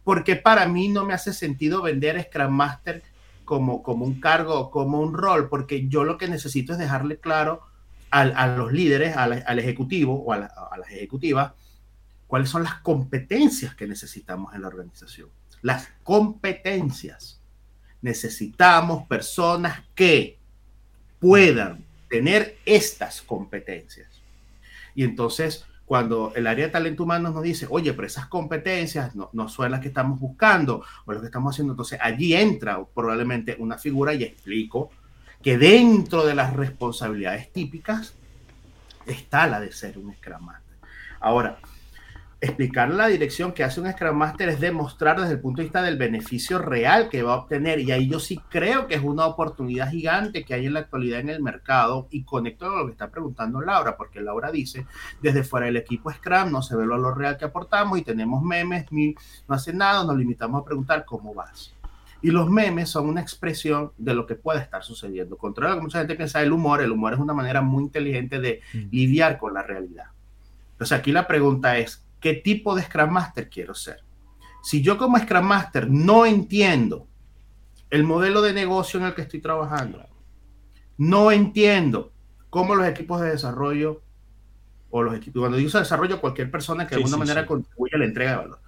[0.03, 3.03] Porque para mí no me hace sentido vender Scrum Master
[3.45, 7.61] como, como un cargo, como un rol, porque yo lo que necesito es dejarle claro
[8.11, 11.53] a, a los líderes, al, al ejecutivo o a, la, a las ejecutivas,
[12.27, 15.29] cuáles son las competencias que necesitamos en la organización.
[15.61, 17.41] Las competencias.
[18.05, 20.37] Necesitamos personas que
[21.19, 24.07] puedan tener estas competencias.
[24.93, 29.31] Y entonces, cuando el área de talento humano nos dice, oye, pero esas competencias no,
[29.33, 33.55] no son las que estamos buscando o lo que estamos haciendo, entonces allí entra probablemente
[33.57, 34.91] una figura y explico
[35.41, 38.13] que dentro de las responsabilidades típicas
[39.07, 40.47] está la de ser un Scrum.
[41.21, 41.57] Ahora,
[42.41, 45.81] explicar la dirección que hace un Scrum Master es demostrar desde el punto de vista
[45.81, 47.79] del beneficio real que va a obtener.
[47.79, 51.19] Y ahí yo sí creo que es una oportunidad gigante que hay en la actualidad
[51.19, 52.07] en el mercado.
[52.11, 54.85] Y conecto a lo que está preguntando Laura, porque Laura dice,
[55.21, 58.85] desde fuera del equipo Scrum no se ve lo real que aportamos y tenemos memes,
[58.91, 61.73] no hace nada, nos limitamos a preguntar cómo vas.
[62.21, 65.37] Y los memes son una expresión de lo que puede estar sucediendo.
[65.37, 67.83] Contrario a lo que mucha gente piensa del humor, el humor es una manera muy
[67.83, 68.77] inteligente de mm.
[68.91, 70.05] lidiar con la realidad.
[70.71, 74.03] Entonces aquí la pregunta es, qué tipo de Scrum Master quiero ser.
[74.63, 77.07] Si yo como Scrum Master no entiendo
[77.91, 80.03] el modelo de negocio en el que estoy trabajando,
[80.97, 82.13] no entiendo
[82.49, 84.01] cómo los equipos de desarrollo
[84.89, 88.05] o los equipos, cuando digo desarrollo, cualquier persona que de alguna manera contribuye a la
[88.05, 88.59] entrega de valor,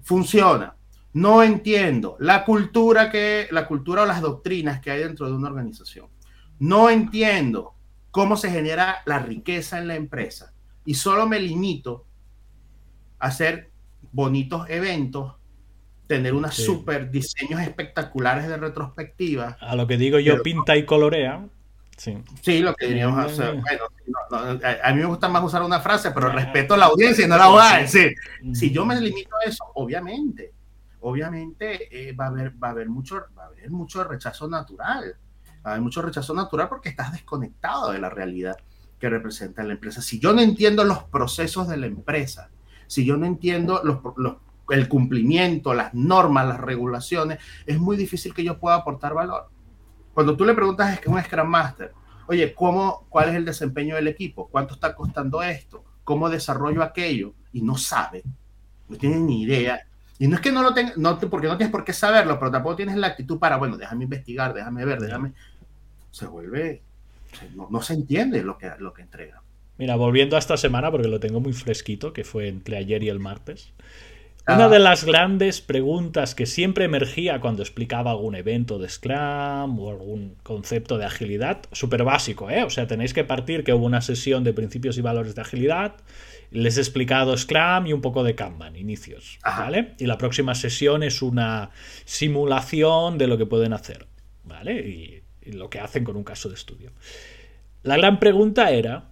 [0.00, 0.74] funciona.
[1.12, 5.48] No entiendo la cultura que, la cultura o las doctrinas que hay dentro de una
[5.48, 6.06] organización.
[6.58, 7.74] No entiendo
[8.10, 10.54] cómo se genera la riqueza en la empresa
[10.86, 12.06] y solo me limito
[13.18, 13.70] hacer
[14.12, 15.34] bonitos eventos,
[16.06, 19.56] tener unos super diseños espectaculares de retrospectiva.
[19.60, 21.46] A lo que digo yo, pinta y colorea.
[21.96, 22.22] Sí.
[22.42, 23.54] sí, lo que diríamos hacer.
[23.54, 23.84] Bueno,
[24.82, 27.38] a, mí me gusta más usar una frase, pero respeto a la audiencia y no
[27.38, 28.14] la voy a decir.
[28.52, 30.52] Si yo me limito a eso, obviamente,
[31.00, 35.16] obviamente eh, va, a haber, va, a haber mucho, va a haber mucho rechazo natural.
[35.64, 38.56] Va a haber mucho rechazo natural porque estás desconectado de la realidad
[39.00, 40.02] que representa la empresa.
[40.02, 42.50] Si yo no entiendo los procesos de la empresa,
[42.86, 43.82] si yo no entiendo
[44.70, 49.48] el cumplimiento, las normas, las regulaciones, es muy difícil que yo pueda aportar valor.
[50.14, 51.92] Cuando tú le preguntas a un Scrum Master,
[52.26, 54.48] oye, ¿cómo, ¿cuál es el desempeño del equipo?
[54.48, 55.84] ¿Cuánto está costando esto?
[56.04, 57.34] ¿Cómo desarrollo aquello?
[57.52, 58.22] Y no sabe,
[58.88, 59.80] no tiene ni idea.
[60.18, 62.50] Y no es que no lo tenga, no, porque no tienes por qué saberlo, pero
[62.50, 65.32] tampoco tienes la actitud para, bueno, déjame investigar, déjame ver, déjame.
[66.10, 66.82] Se vuelve,
[67.54, 69.42] no, no se entiende lo que, lo que entrega.
[69.78, 73.08] Mira, volviendo a esta semana, porque lo tengo muy fresquito, que fue entre ayer y
[73.08, 73.72] el martes.
[74.48, 79.90] Una de las grandes preguntas que siempre emergía cuando explicaba algún evento de Scrum o
[79.90, 82.62] algún concepto de agilidad, súper básico, ¿eh?
[82.62, 85.96] O sea, tenéis que partir que hubo una sesión de principios y valores de agilidad,
[86.52, 89.94] les he explicado Scrum y un poco de Kanban, inicios, ¿vale?
[89.98, 91.70] Y la próxima sesión es una
[92.04, 94.06] simulación de lo que pueden hacer,
[94.44, 95.22] ¿vale?
[95.42, 96.92] y lo que hacen con un caso de estudio.
[97.82, 99.10] La gran pregunta era,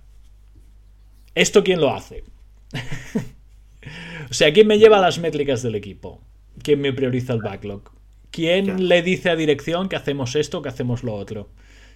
[1.35, 2.25] ¿Esto quién lo hace?
[4.31, 6.21] o sea, ¿quién me lleva las métricas del equipo?
[6.63, 7.91] ¿Quién me prioriza el backlog?
[8.31, 11.51] ¿Quién le dice a dirección que hacemos esto, que hacemos lo otro?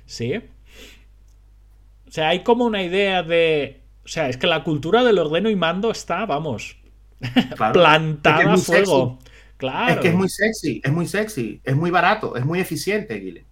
[0.06, 0.34] ¿Sí?
[0.36, 3.80] O sea, hay como una idea de...
[4.04, 6.76] O sea, es que la cultura del ordeno y mando está, vamos,
[7.72, 9.18] plantada a fuego.
[9.56, 9.94] Claro.
[9.94, 13.44] Es que es muy sexy, es muy sexy, es muy barato, es muy eficiente, Guile.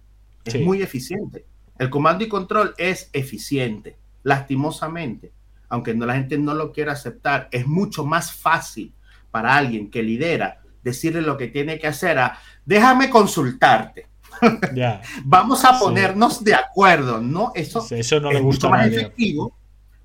[0.45, 1.45] Es muy eficiente.
[1.77, 5.31] El comando y control es eficiente, lastimosamente
[5.69, 8.93] aunque no, la gente no lo quiera aceptar, es mucho más fácil
[9.31, 14.07] para alguien que lidera decirle lo que tiene que hacer a déjame consultarte.
[15.25, 17.51] Vamos a ponernos de acuerdo, ¿no?
[17.55, 19.55] Eso, eso no le gusta mucho más efectivo,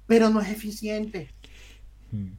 [0.07, 1.31] pero no es eficiente.
[2.11, 2.33] Hmm.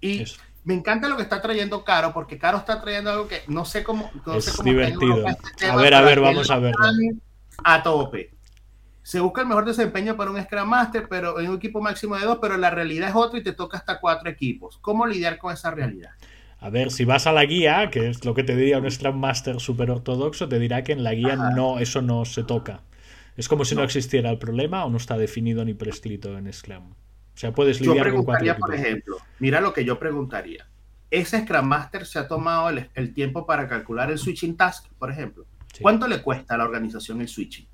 [0.00, 0.24] Y
[0.64, 3.82] me encanta lo que está trayendo Caro, porque Caro está trayendo algo que no sé
[3.82, 4.10] cómo.
[4.36, 5.26] es divertido.
[5.26, 6.74] Este a ver, a ver, vamos a ver.
[7.62, 8.34] A tope
[9.04, 12.24] se busca el mejor desempeño para un Scrum Master, pero en un equipo máximo de
[12.24, 14.78] dos, pero la realidad es otra y te toca hasta cuatro equipos.
[14.78, 16.12] ¿Cómo lidiar con esa realidad?
[16.58, 19.18] A ver, si vas a la guía, que es lo que te diría un Scrum
[19.20, 22.80] Master super ortodoxo, te dirá que en la guía no, eso no se toca.
[23.36, 23.84] Es como si no.
[23.84, 26.92] existiera el problema o no está definido ni prescrito en Scrum.
[26.92, 28.70] O sea, puedes lidiar con cuatro equipos.
[28.70, 30.66] por ejemplo, mira lo que yo preguntaría.
[31.10, 35.44] ¿Ese Scrum Master se ha tomado el, tiempo para calcular el switching task, por ejemplo?
[35.82, 37.66] ¿Cuánto le cuesta a la organización el switching?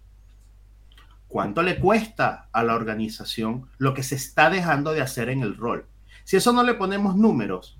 [1.30, 5.56] Cuánto le cuesta a la organización lo que se está dejando de hacer en el
[5.56, 5.86] rol.
[6.24, 7.78] Si eso no le ponemos números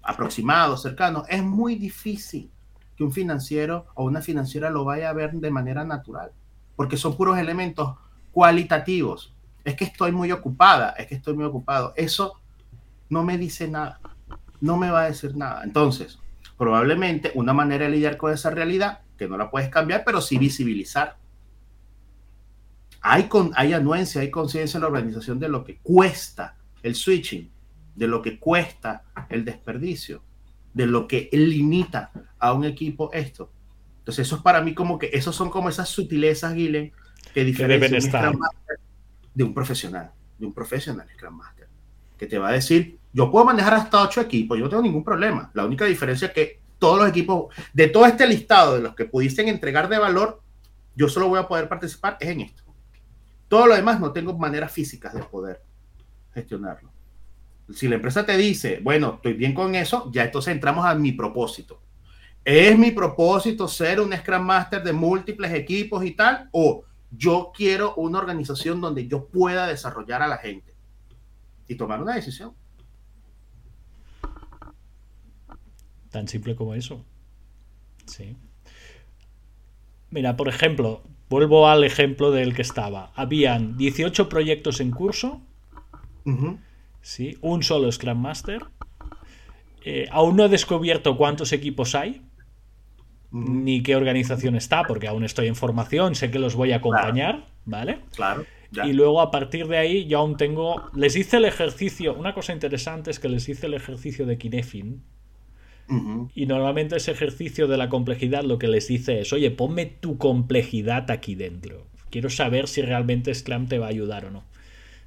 [0.00, 2.52] aproximados, cercanos, es muy difícil
[2.96, 6.30] que un financiero o una financiera lo vaya a ver de manera natural,
[6.76, 7.96] porque son puros elementos
[8.30, 9.34] cualitativos.
[9.64, 11.94] Es que estoy muy ocupada, es que estoy muy ocupado.
[11.96, 12.40] Eso
[13.08, 13.98] no me dice nada,
[14.60, 15.64] no me va a decir nada.
[15.64, 16.20] Entonces,
[16.56, 20.38] probablemente una manera de lidiar con esa realidad, que no la puedes cambiar, pero sí
[20.38, 21.16] visibilizar
[23.06, 27.50] hay, con, hay anuencia, hay conciencia en la organización de lo que cuesta el switching,
[27.94, 30.22] de lo que cuesta el desperdicio,
[30.72, 33.52] de lo que limita a un equipo esto.
[33.98, 36.92] Entonces, eso es para mí como que, esos son como esas sutilezas, Guilen,
[37.34, 38.40] que diferencian un
[39.34, 41.68] de un profesional, de un profesional Scrum Master,
[42.16, 45.04] que te va a decir, yo puedo manejar hasta ocho equipos, yo no tengo ningún
[45.04, 45.50] problema.
[45.52, 49.04] La única diferencia es que todos los equipos, de todo este listado de los que
[49.04, 50.40] pudiesen entregar de valor,
[50.96, 52.63] yo solo voy a poder participar es en esto.
[53.54, 55.62] Todo lo demás no tengo maneras físicas de poder
[56.32, 56.90] gestionarlo.
[57.72, 61.12] Si la empresa te dice, bueno, estoy bien con eso, ya entonces entramos a mi
[61.12, 61.80] propósito.
[62.44, 66.48] ¿Es mi propósito ser un Scrum Master de múltiples equipos y tal?
[66.50, 66.82] ¿O
[67.12, 70.74] yo quiero una organización donde yo pueda desarrollar a la gente
[71.68, 72.54] y tomar una decisión?
[76.10, 77.04] Tan simple como eso.
[78.06, 78.36] Sí.
[80.10, 83.12] Mira, por ejemplo, Vuelvo al ejemplo del que estaba.
[83.14, 85.40] Habían 18 proyectos en curso.
[87.00, 87.38] ¿sí?
[87.40, 88.62] Un solo Scrum Master.
[89.84, 92.22] Eh, aún no he descubierto cuántos equipos hay.
[93.30, 97.48] Ni qué organización está, porque aún estoy en formación, sé que los voy a acompañar,
[97.64, 97.98] ¿vale?
[98.14, 98.46] Claro.
[98.84, 100.90] Y luego a partir de ahí yo aún tengo.
[100.94, 102.14] Les hice el ejercicio.
[102.14, 105.02] Una cosa interesante es que les hice el ejercicio de Kinefin
[106.34, 110.18] y normalmente ese ejercicio de la complejidad lo que les dice es, oye, ponme tu
[110.18, 111.86] complejidad aquí dentro.
[112.10, 114.44] Quiero saber si realmente Scrum te va a ayudar o no.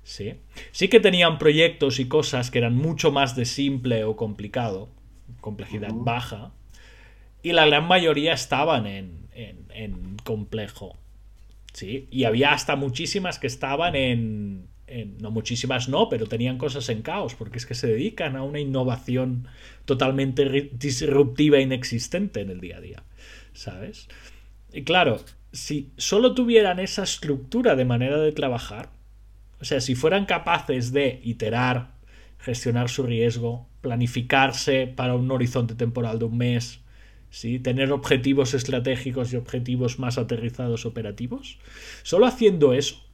[0.04, 0.36] Sí.
[0.72, 4.90] Sí que tenían proyectos y cosas que eran mucho más de simple o complicado,
[5.42, 6.52] complejidad baja,
[7.44, 10.98] y la gran mayoría estaban en, en complejo.
[11.74, 12.08] Sí.
[12.12, 14.68] Y había hasta muchísimas que estaban en,
[15.20, 18.60] no muchísimas no, pero tenían cosas en caos, porque es que se dedican a una
[18.60, 19.48] innovación
[19.86, 23.04] totalmente disruptiva e inexistente en el día a día,
[23.54, 24.08] ¿sabes?
[24.72, 25.20] Y claro,
[25.52, 28.90] si solo tuvieran esa estructura de manera de trabajar,
[29.60, 31.96] o sea, si fueran capaces de iterar,
[32.40, 36.82] gestionar su riesgo, planificarse para un horizonte temporal de un mes,
[37.30, 37.60] ¿sí?
[37.60, 41.58] tener objetivos estratégicos y objetivos más aterrizados operativos,
[42.04, 43.07] solo haciendo eso,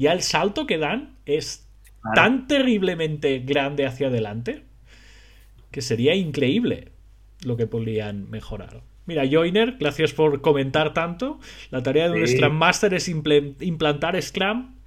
[0.00, 1.68] ya el salto que dan es
[2.14, 4.64] tan terriblemente grande hacia adelante
[5.70, 6.92] que sería increíble
[7.44, 8.82] lo que podrían mejorar.
[9.04, 11.38] Mira, Joiner, gracias por comentar tanto.
[11.70, 14.79] La tarea de un Scrum Master es implantar Scrum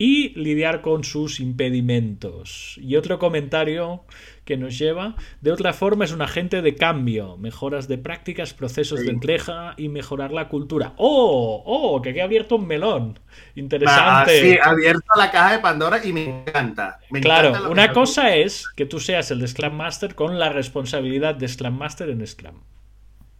[0.00, 2.78] y lidiar con sus impedimentos.
[2.80, 4.02] Y otro comentario
[4.46, 9.00] que nos lleva, de otra forma es un agente de cambio, mejoras de prácticas, procesos
[9.00, 10.94] de entrega y mejorar la cultura.
[10.96, 11.62] ¡Oh!
[11.66, 12.00] ¡Oh!
[12.00, 13.18] Que aquí ha abierto un melón.
[13.54, 14.40] Interesante.
[14.40, 16.98] sí, ha abierto la caja de Pandora y me encanta.
[17.20, 21.46] claro, una cosa es que tú seas el de Scrum Master con la responsabilidad de
[21.46, 22.62] Scrum Master en Scrum.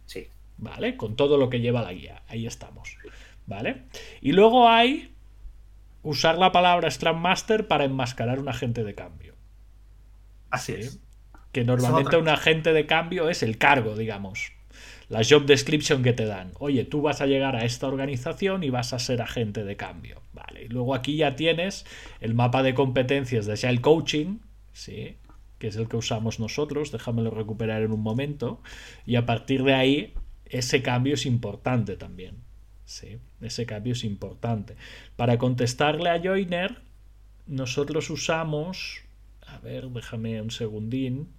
[0.05, 0.27] Sí.
[0.57, 0.95] ¿Vale?
[0.95, 2.21] Con todo lo que lleva la guía.
[2.27, 2.95] Ahí estamos.
[3.47, 3.85] ¿Vale?
[4.21, 5.10] Y luego hay
[6.03, 9.35] usar la palabra Scrum Master para enmascarar un agente de cambio.
[10.49, 10.99] Así es.
[11.51, 14.53] Que normalmente un agente de cambio es el cargo, digamos.
[15.09, 16.53] La job description que te dan.
[16.59, 20.21] Oye, tú vas a llegar a esta organización y vas a ser agente de cambio.
[20.31, 20.63] Vale.
[20.63, 21.85] Y luego aquí ya tienes
[22.21, 24.39] el mapa de competencias de Agile Coaching,
[24.71, 25.17] ¿sí?
[25.59, 26.93] que es el que usamos nosotros.
[26.93, 28.61] Déjamelo recuperar en un momento.
[29.05, 30.13] Y a partir de ahí,
[30.45, 32.37] ese cambio es importante también.
[33.41, 34.75] Ese cambio es importante.
[35.15, 36.81] Para contestarle a Joiner,
[37.47, 39.01] nosotros usamos.
[39.45, 41.29] A ver, déjame un segundín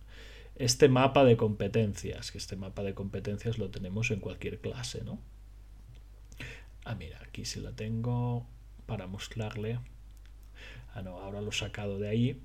[0.57, 5.19] este mapa de competencias, que este mapa de competencias lo tenemos en cualquier clase, ¿no?
[6.85, 8.47] Ah, mira, aquí sí la tengo
[8.87, 9.79] para mostrarle.
[10.95, 12.41] Ah, no, ahora lo he sacado de ahí.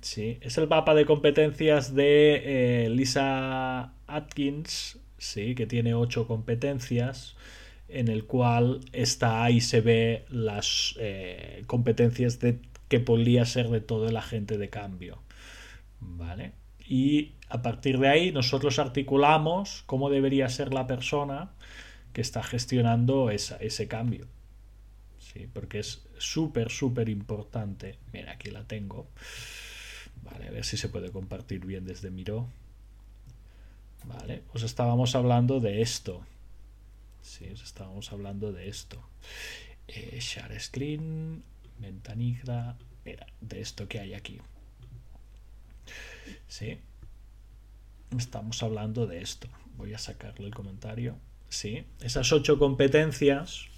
[0.00, 7.36] Sí, es el mapa de competencias de eh, Lisa Atkins, sí, que tiene ocho competencias,
[7.88, 13.80] en el cual está ahí se ve las eh, competencias de, que podría ser de
[13.80, 15.22] todo el agente de cambio.
[16.00, 16.52] ¿Vale?
[16.86, 21.52] y a partir de ahí nosotros articulamos cómo debería ser la persona
[22.12, 24.26] que está gestionando ese cambio.
[25.18, 27.98] Sí, porque es súper, súper importante.
[28.12, 29.08] Mira, aquí la tengo.
[30.22, 32.48] Vale, a ver si se puede compartir bien desde Miro.
[34.04, 36.24] Vale, os estábamos hablando de esto.
[37.24, 39.02] Sí, os estábamos hablando de esto.
[39.88, 41.42] Eh, share screen,
[41.78, 42.76] ventanilla.
[43.02, 44.38] Mira, de esto que hay aquí.
[46.46, 46.78] Sí.
[48.16, 49.48] Estamos hablando de esto.
[49.78, 51.16] Voy a sacarle el comentario.
[51.48, 51.84] Sí.
[52.02, 53.68] Esas ocho competencias.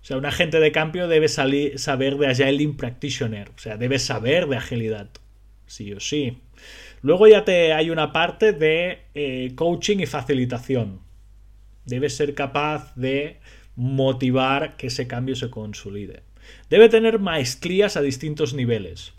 [0.00, 3.50] O sea, un agente de cambio debe salir, saber de Agile Practitioner.
[3.50, 5.10] O sea, debe saber de agilidad.
[5.66, 6.38] Sí o sí.
[7.02, 11.03] Luego ya te hay una parte de eh, coaching y facilitación.
[11.86, 13.38] Debe ser capaz de
[13.76, 16.22] motivar que ese cambio se consolide.
[16.70, 19.14] Debe tener maestrías a distintos niveles.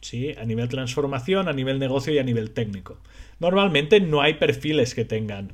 [0.00, 0.34] ¿sí?
[0.38, 2.98] a nivel transformación, a nivel negocio y a nivel técnico.
[3.40, 5.52] Normalmente no hay perfiles que tengan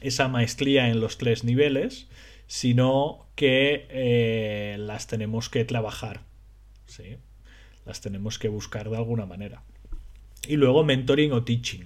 [0.00, 2.08] esa maestría en los tres niveles,
[2.46, 6.22] sino que eh, las tenemos que trabajar.
[6.86, 7.16] ¿sí?
[7.86, 9.62] Las tenemos que buscar de alguna manera.
[10.46, 11.84] Y luego mentoring o teaching.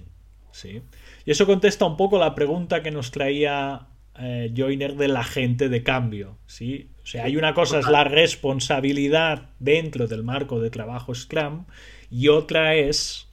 [0.51, 0.81] ¿sí?
[1.25, 5.83] Y eso contesta un poco la pregunta que nos traía eh, Joiner del agente de
[5.83, 6.37] cambio.
[6.45, 6.91] ¿sí?
[7.03, 11.65] O sea, hay una cosa es la responsabilidad dentro del marco de trabajo Scrum
[12.09, 13.27] y otra es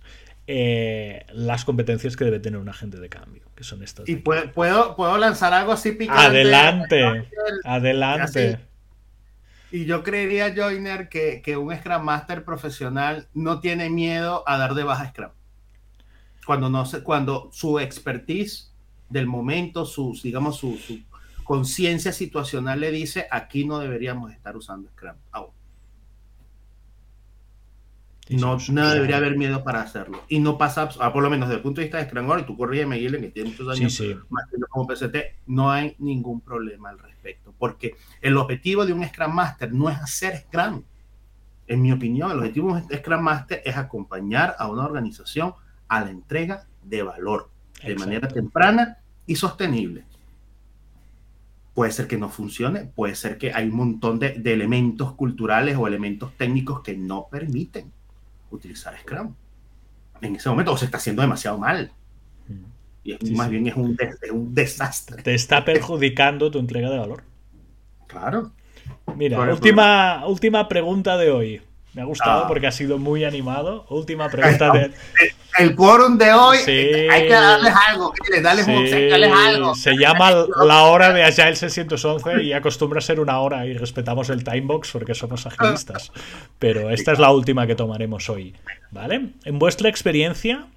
[0.46, 4.08] eh, las competencias que debe tener un agente de cambio, que son estas.
[4.08, 6.20] Y puedo, puedo, lanzar algo así picante.
[6.20, 7.28] Adelante,
[7.64, 8.58] adelante.
[9.70, 14.74] Y yo creería, Joiner, que, que, un Scrum Master profesional no tiene miedo a dar
[14.74, 15.30] de baja Scrum.
[16.46, 18.72] Cuando, no cuando su expertise
[19.08, 20.76] del momento, su, digamos, su
[21.44, 25.16] conciencia situacional le dice, aquí no deberíamos estar usando Scrum.
[28.30, 30.22] No, no debería haber miedo para hacerlo.
[30.28, 32.42] Y no pasa, ah, por lo menos desde el punto de vista de Scrum y
[32.44, 35.16] tú corrígeme, Guillen, que tiene muchos años más como PCT,
[35.46, 37.52] no hay ningún problema al respecto.
[37.58, 40.82] Porque el objetivo de un Scrum Master no es hacer Scrum.
[41.66, 45.54] En mi opinión, el objetivo de un Scrum Master es acompañar a una organización
[45.92, 47.50] a la entrega de valor
[47.84, 50.04] de manera temprana y sostenible.
[51.74, 55.86] Puede ser que no funcione, puede ser que hay un montón de, elementos culturales o
[55.86, 57.92] elementos técnicos que no permiten
[58.50, 59.34] utilizar Scrum
[60.22, 61.92] en ese momento o se está haciendo demasiado mal.
[62.48, 62.64] Mm.
[63.04, 63.96] Y más bien es un,
[64.32, 65.22] un, desastre.
[65.22, 67.24] Te está perjudicando tu entrega de valor.
[68.06, 68.52] Claro.
[69.16, 71.62] Mira, última, última pregunta de hoy.
[71.94, 72.48] Me ha gustado ah.
[72.48, 73.84] porque ha sido muy animado.
[73.90, 74.92] Última pregunta de.
[75.58, 79.74] El quórum de hoy, hay que darles algo, darles algo.
[79.74, 80.30] Se llama
[80.64, 84.92] la hora de Agile 611 y acostumbra a ser una hora y respetamos el timebox
[84.92, 86.10] porque somos agilistas.
[86.58, 88.54] Pero esta es la última que tomaremos hoy.
[88.90, 89.32] ¿Vale?
[89.44, 90.68] En vuestra experiencia,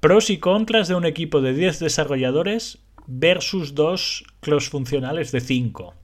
[0.00, 5.94] pros y contras de un equipo de 10 desarrolladores versus dos close funcionales de 5.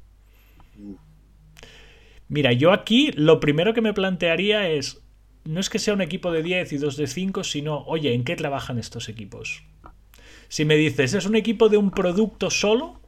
[2.29, 5.03] Mira, yo aquí lo primero que me plantearía es,
[5.45, 8.25] no es que sea un equipo de 10 y dos de 5, sino, oye, ¿en
[8.25, 9.63] qué trabajan estos equipos?
[10.49, 13.01] Si me dices, es un equipo de un producto solo,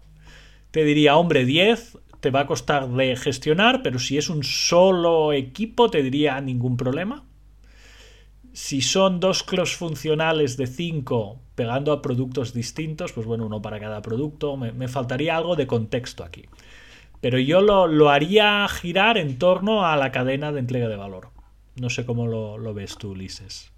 [0.71, 5.33] te diría, hombre, 10 te va a costar de gestionar, pero si es un solo
[5.33, 7.25] equipo, te diría ningún problema.
[8.53, 13.79] Si son dos clos funcionales de 5 pegando a productos distintos, pues bueno, uno para
[13.79, 16.45] cada producto, me faltaría algo de contexto aquí.
[17.21, 21.31] Pero yo lo, haría girar en torno a la cadena de entrega de valor.
[21.77, 23.73] No sé cómo lo, ves tú, Ulises.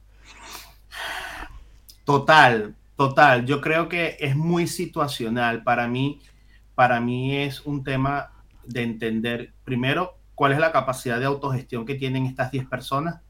[2.04, 3.46] Total, total.
[3.46, 5.62] Yo creo que es muy situacional.
[5.62, 6.20] Para mí,
[6.74, 8.32] para mí es un tema
[8.64, 13.20] de entender primero cuál es la capacidad de autogestión que tienen estas 10 personas,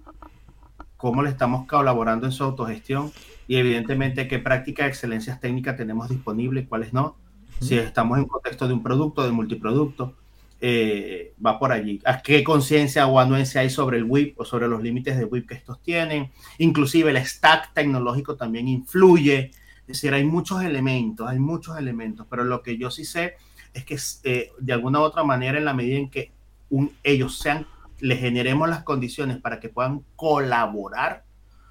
[0.96, 3.10] cómo le estamos colaborando en su autogestión
[3.48, 7.16] y evidentemente qué prácticas de excelencias técnicas tenemos disponibles, cuáles no.
[7.60, 10.14] Si estamos en contexto de un producto, de multiproducto,
[10.62, 12.00] eh, va por allí.
[12.04, 15.48] ¿A qué conciencia o anuencia hay sobre el WIP o sobre los límites de WIP
[15.48, 16.30] que estos tienen?
[16.58, 19.50] Inclusive el stack tecnológico también influye.
[19.80, 23.36] Es decir, hay muchos elementos, hay muchos elementos, pero lo que yo sí sé
[23.72, 26.32] es que eh, de alguna u otra manera, en la medida en que
[26.68, 27.66] un, ellos sean,
[27.98, 31.24] le generemos las condiciones para que puedan colaborar,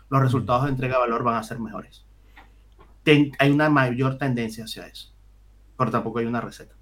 [0.10, 2.06] los resultados de entrega de valor van a ser mejores.
[3.06, 5.09] hay una mayor tendencia hacia eso,
[5.80, 6.76] pero tampoco hay una receta.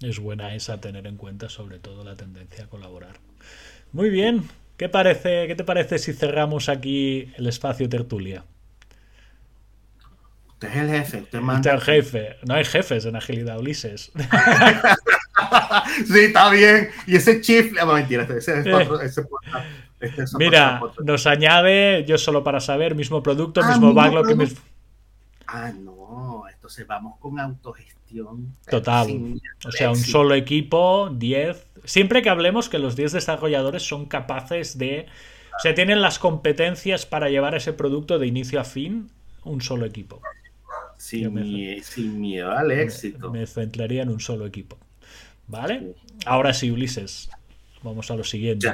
[0.00, 3.16] Es buena esa tener en cuenta, sobre todo la tendencia a colaborar.
[3.92, 8.44] Muy bien, ¿qué, parece, qué te parece si cerramos aquí el espacio tertulia?
[10.48, 11.72] Usted es el jefe, usted manda.
[11.72, 12.36] el jefe.
[12.46, 14.10] No hay jefes en agilidad, Ulises.
[16.06, 16.88] sí, está bien.
[17.06, 17.72] Y ese chief.
[17.74, 19.26] No, mentira, ese es otro, ese
[20.00, 24.56] este Mira, nos añade, yo solo para saber, mismo producto, ah, mismo backlog que
[25.46, 27.95] Ah, no, entonces vamos con autogestión.
[28.68, 29.34] Total.
[29.64, 31.66] o sea, un solo equipo, 10.
[31.84, 35.06] Siempre que hablemos que los 10 desarrolladores son capaces de.
[35.56, 39.10] O sea, tienen las competencias para llevar ese producto de inicio a fin,
[39.44, 40.20] un solo equipo.
[40.98, 41.32] Sin,
[42.20, 43.30] miedo al éxito.
[43.30, 44.78] Me, centraría en un solo equipo.
[45.46, 45.94] ¿Vale?
[46.24, 47.30] Ahora sí, Ulises.
[47.82, 48.72] Vamos a lo siguiente.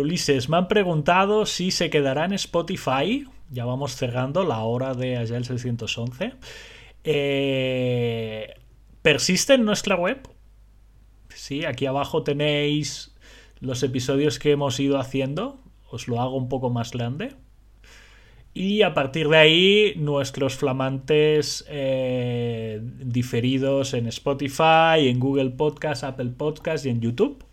[0.00, 3.26] Ulises, me han preguntado si se quedará en Spotify.
[3.50, 6.34] Ya vamos cerrando la hora de Agile 611.
[7.04, 8.54] Eh,
[9.02, 10.28] ¿Persiste en nuestra web?
[11.28, 13.14] Sí, aquí abajo tenéis
[13.60, 15.60] los episodios que hemos ido haciendo.
[15.90, 17.34] Os lo hago un poco más grande.
[18.54, 26.32] Y a partir de ahí, nuestros flamantes eh, diferidos en Spotify, en Google Podcast, Apple
[26.36, 27.44] Podcast y en YouTube.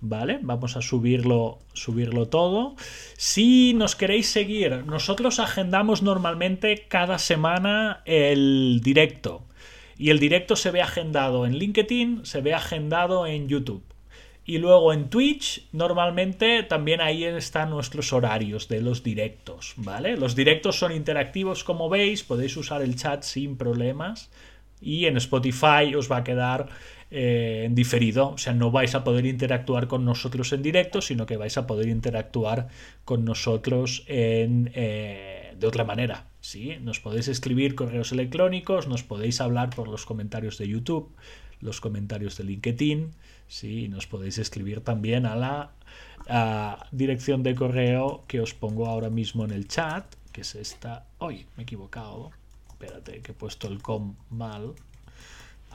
[0.00, 0.38] ¿Vale?
[0.42, 2.76] Vamos a subirlo, subirlo todo.
[3.16, 9.42] Si nos queréis seguir, nosotros agendamos normalmente cada semana el directo.
[9.98, 13.82] Y el directo se ve agendado en LinkedIn, se ve agendado en YouTube.
[14.44, 20.16] Y luego en Twitch, normalmente también ahí están nuestros horarios de los directos, ¿vale?
[20.16, 24.30] Los directos son interactivos, como veis, podéis usar el chat sin problemas.
[24.80, 26.68] Y en Spotify os va a quedar
[27.10, 31.24] eh, en diferido, o sea, no vais a poder interactuar con nosotros en directo, sino
[31.24, 32.66] que vais a poder interactuar
[33.04, 36.26] con nosotros en, eh, de otra manera.
[36.40, 36.76] ¿sí?
[36.80, 41.14] Nos podéis escribir correos electrónicos, nos podéis hablar por los comentarios de YouTube,
[41.60, 43.12] los comentarios de LinkedIn,
[43.46, 43.86] ¿sí?
[43.88, 45.70] nos podéis escribir también a la
[46.90, 51.06] dirección de correo que os pongo ahora mismo en el chat, que es esta.
[51.18, 52.32] Hoy me he equivocado.
[52.68, 54.74] Espérate, que he puesto el com mal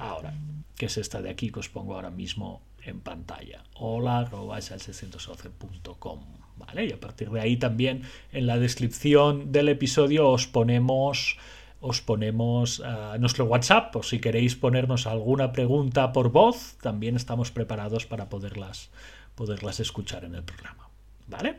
[0.02, 0.34] ahora,
[0.76, 3.64] que es esta de aquí que os pongo ahora mismo en pantalla.
[3.76, 6.20] Hola, arroba 611.com.
[6.58, 6.86] ¿Vale?
[6.86, 11.38] Y a partir de ahí también en la descripción del episodio os ponemos
[11.80, 17.50] os ponemos uh, nuestro WhatsApp o si queréis ponernos alguna pregunta por voz, también estamos
[17.50, 18.92] preparados para poderlas,
[19.34, 20.90] poderlas escuchar en el programa.
[21.28, 21.56] ¿Vale?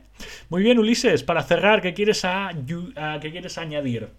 [0.48, 4.10] Muy bien, Ulises, para cerrar, ¿qué quieres, ¿qué quieres añadir?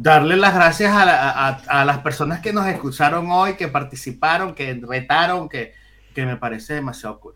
[0.00, 5.74] Darle las gracias a, las personas que nos escucharon hoy, que participaron, que retaron, que,
[6.16, 7.34] me parece demasiado cool.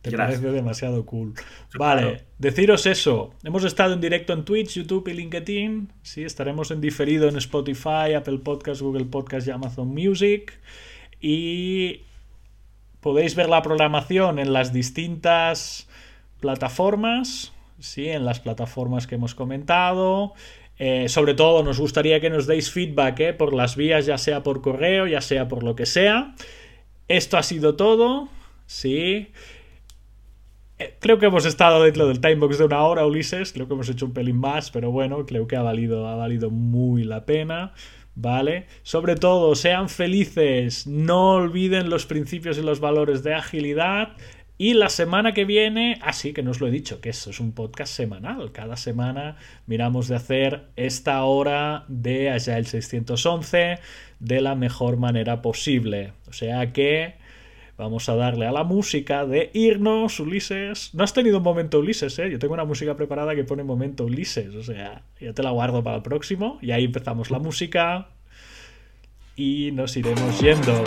[0.00, 1.34] Te parece demasiado cool.
[1.78, 3.34] Vale, deciros eso.
[3.44, 5.92] Hemos estado en directo en Twitch, YouTube y LinkedIn.
[6.02, 10.60] Sí, estaremos en diferido en Spotify, Apple Podcast, Google Podcast y Amazon Music.
[11.20, 12.00] Y
[13.00, 15.88] podéis ver la programación en las distintas
[16.40, 17.52] plataformas.
[17.78, 20.34] Sí, en las plataformas que hemos comentado.
[20.84, 24.42] Eh, sobre todo nos gustaría que nos deis feedback eh, por las vías, ya sea
[24.42, 26.34] por correo, ya sea por lo que sea.
[27.06, 28.28] Esto ha sido todo.
[28.66, 29.28] Sí.
[30.80, 33.52] Eh, creo que hemos estado dentro del timebox de una hora, Ulises.
[33.52, 36.50] Creo que hemos hecho un pelín más, pero bueno, creo que ha valido, ha valido
[36.50, 37.74] muy la pena.
[38.16, 38.66] ¿Vale?
[38.82, 44.16] Sobre todo, sean felices, no olviden los principios y los valores de agilidad.
[44.62, 47.30] Y la semana que viene, así ah, que no os lo he dicho, que esto
[47.30, 48.52] es un podcast semanal.
[48.52, 49.36] Cada semana
[49.66, 53.80] miramos de hacer esta hora de Agile 611
[54.20, 56.12] de la mejor manera posible.
[56.28, 57.14] O sea que
[57.76, 60.94] vamos a darle a la música de irnos, Ulises.
[60.94, 62.30] No has tenido un momento Ulises, ¿eh?
[62.30, 64.54] Yo tengo una música preparada que pone momento Ulises.
[64.54, 66.60] O sea, ya te la guardo para el próximo.
[66.62, 68.10] Y ahí empezamos la música.
[69.34, 70.84] Y nos iremos yendo.